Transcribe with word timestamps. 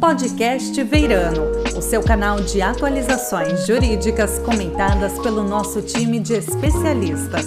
Podcast 0.00 0.80
Veirano, 0.84 1.42
o 1.76 1.82
seu 1.82 2.00
canal 2.00 2.40
de 2.40 2.62
atualizações 2.62 3.66
jurídicas 3.66 4.38
comentadas 4.38 5.18
pelo 5.18 5.42
nosso 5.42 5.82
time 5.82 6.20
de 6.20 6.34
especialistas. 6.34 7.46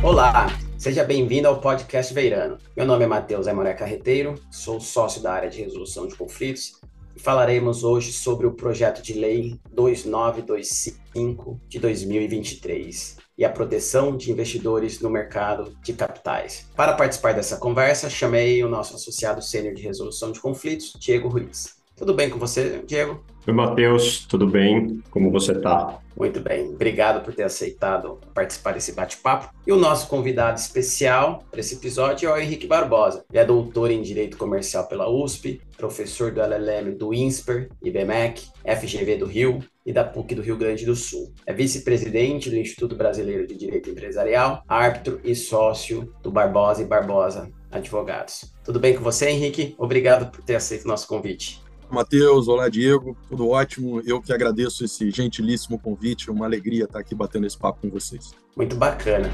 Olá, 0.00 0.46
seja 0.78 1.02
bem-vindo 1.02 1.48
ao 1.48 1.60
Podcast 1.60 2.14
Veirano. 2.14 2.58
Meu 2.76 2.86
nome 2.86 3.02
é 3.02 3.08
Matheus 3.08 3.48
Aimoré 3.48 3.74
Carreteiro, 3.74 4.36
sou 4.48 4.80
sócio 4.80 5.20
da 5.20 5.32
área 5.32 5.50
de 5.50 5.58
resolução 5.60 6.06
de 6.06 6.14
conflitos 6.14 6.80
e 7.16 7.20
falaremos 7.20 7.82
hoje 7.82 8.12
sobre 8.12 8.46
o 8.46 8.52
projeto 8.52 9.02
de 9.02 9.14
lei 9.14 9.58
2925 9.72 11.60
de 11.68 11.80
2023 11.80 13.27
e 13.38 13.44
a 13.44 13.50
proteção 13.50 14.16
de 14.16 14.32
investidores 14.32 15.00
no 15.00 15.08
mercado 15.08 15.72
de 15.80 15.92
capitais. 15.92 16.66
Para 16.74 16.94
participar 16.94 17.34
dessa 17.34 17.56
conversa, 17.56 18.10
chamei 18.10 18.64
o 18.64 18.68
nosso 18.68 18.96
associado 18.96 19.40
sênior 19.40 19.74
de 19.74 19.82
resolução 19.82 20.32
de 20.32 20.40
conflitos, 20.40 20.92
Diego 20.98 21.28
Ruiz. 21.28 21.77
Tudo 21.98 22.14
bem 22.14 22.30
com 22.30 22.38
você, 22.38 22.80
Diego? 22.86 23.24
Oi, 23.44 23.52
Matheus, 23.52 24.24
tudo 24.24 24.46
bem? 24.46 25.02
Como 25.10 25.32
você 25.32 25.50
está? 25.50 25.98
Muito 26.16 26.38
bem, 26.38 26.68
obrigado 26.68 27.24
por 27.24 27.34
ter 27.34 27.42
aceitado 27.42 28.20
participar 28.32 28.72
desse 28.72 28.92
bate-papo. 28.92 29.52
E 29.66 29.72
o 29.72 29.76
nosso 29.76 30.06
convidado 30.06 30.58
especial 30.58 31.42
para 31.50 31.58
esse 31.58 31.74
episódio 31.74 32.28
é 32.28 32.32
o 32.32 32.38
Henrique 32.38 32.68
Barbosa. 32.68 33.24
Ele 33.30 33.40
é 33.40 33.44
doutor 33.44 33.90
em 33.90 34.00
Direito 34.00 34.36
Comercial 34.36 34.86
pela 34.86 35.10
USP, 35.10 35.60
professor 35.76 36.30
do 36.30 36.40
LLM 36.40 36.94
do 36.96 37.12
INSPER, 37.12 37.68
IBMEC, 37.82 38.46
FGV 38.64 39.16
do 39.16 39.26
Rio 39.26 39.58
e 39.84 39.92
da 39.92 40.04
PUC 40.04 40.36
do 40.36 40.42
Rio 40.42 40.56
Grande 40.56 40.86
do 40.86 40.94
Sul. 40.94 41.32
É 41.46 41.52
vice-presidente 41.52 42.48
do 42.48 42.56
Instituto 42.56 42.94
Brasileiro 42.94 43.44
de 43.44 43.56
Direito 43.56 43.90
Empresarial, 43.90 44.62
árbitro 44.68 45.20
e 45.24 45.34
sócio 45.34 46.12
do 46.22 46.30
Barbosa 46.30 46.82
e 46.82 46.86
Barbosa 46.86 47.50
Advogados. 47.72 48.54
Tudo 48.62 48.78
bem 48.78 48.94
com 48.94 49.02
você, 49.02 49.30
Henrique? 49.30 49.74
Obrigado 49.78 50.30
por 50.30 50.44
ter 50.44 50.54
aceito 50.54 50.84
o 50.84 50.88
nosso 50.88 51.08
convite. 51.08 51.66
Matheus, 51.90 52.48
olá 52.48 52.68
Diego, 52.68 53.16
tudo 53.28 53.48
ótimo. 53.48 54.02
Eu 54.04 54.20
que 54.20 54.32
agradeço 54.32 54.84
esse 54.84 55.10
gentilíssimo 55.10 55.78
convite, 55.78 56.30
uma 56.30 56.44
alegria 56.44 56.84
estar 56.84 56.98
aqui 56.98 57.14
batendo 57.14 57.46
esse 57.46 57.56
papo 57.56 57.80
com 57.80 57.90
vocês. 57.90 58.32
Muito 58.56 58.76
bacana. 58.76 59.32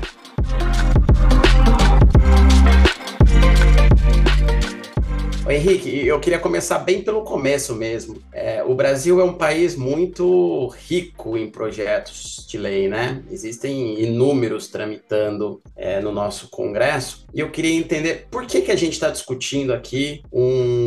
Henrique, 5.54 6.06
eu 6.06 6.18
queria 6.18 6.38
começar 6.38 6.78
bem 6.78 7.02
pelo 7.02 7.22
começo 7.22 7.74
mesmo. 7.74 8.16
É, 8.32 8.64
o 8.64 8.74
Brasil 8.74 9.20
é 9.20 9.24
um 9.24 9.34
país 9.34 9.76
muito 9.76 10.68
rico 10.86 11.36
em 11.36 11.50
projetos 11.50 12.46
de 12.48 12.56
lei, 12.58 12.88
né? 12.88 13.22
Existem 13.30 14.00
inúmeros 14.02 14.68
tramitando 14.68 15.60
é, 15.76 16.00
no 16.00 16.10
nosso 16.10 16.48
Congresso. 16.48 17.26
E 17.34 17.40
eu 17.40 17.50
queria 17.50 17.74
entender 17.74 18.26
por 18.30 18.46
que, 18.46 18.62
que 18.62 18.70
a 18.70 18.76
gente 18.76 18.94
está 18.94 19.10
discutindo 19.10 19.72
aqui 19.72 20.22
um 20.32 20.83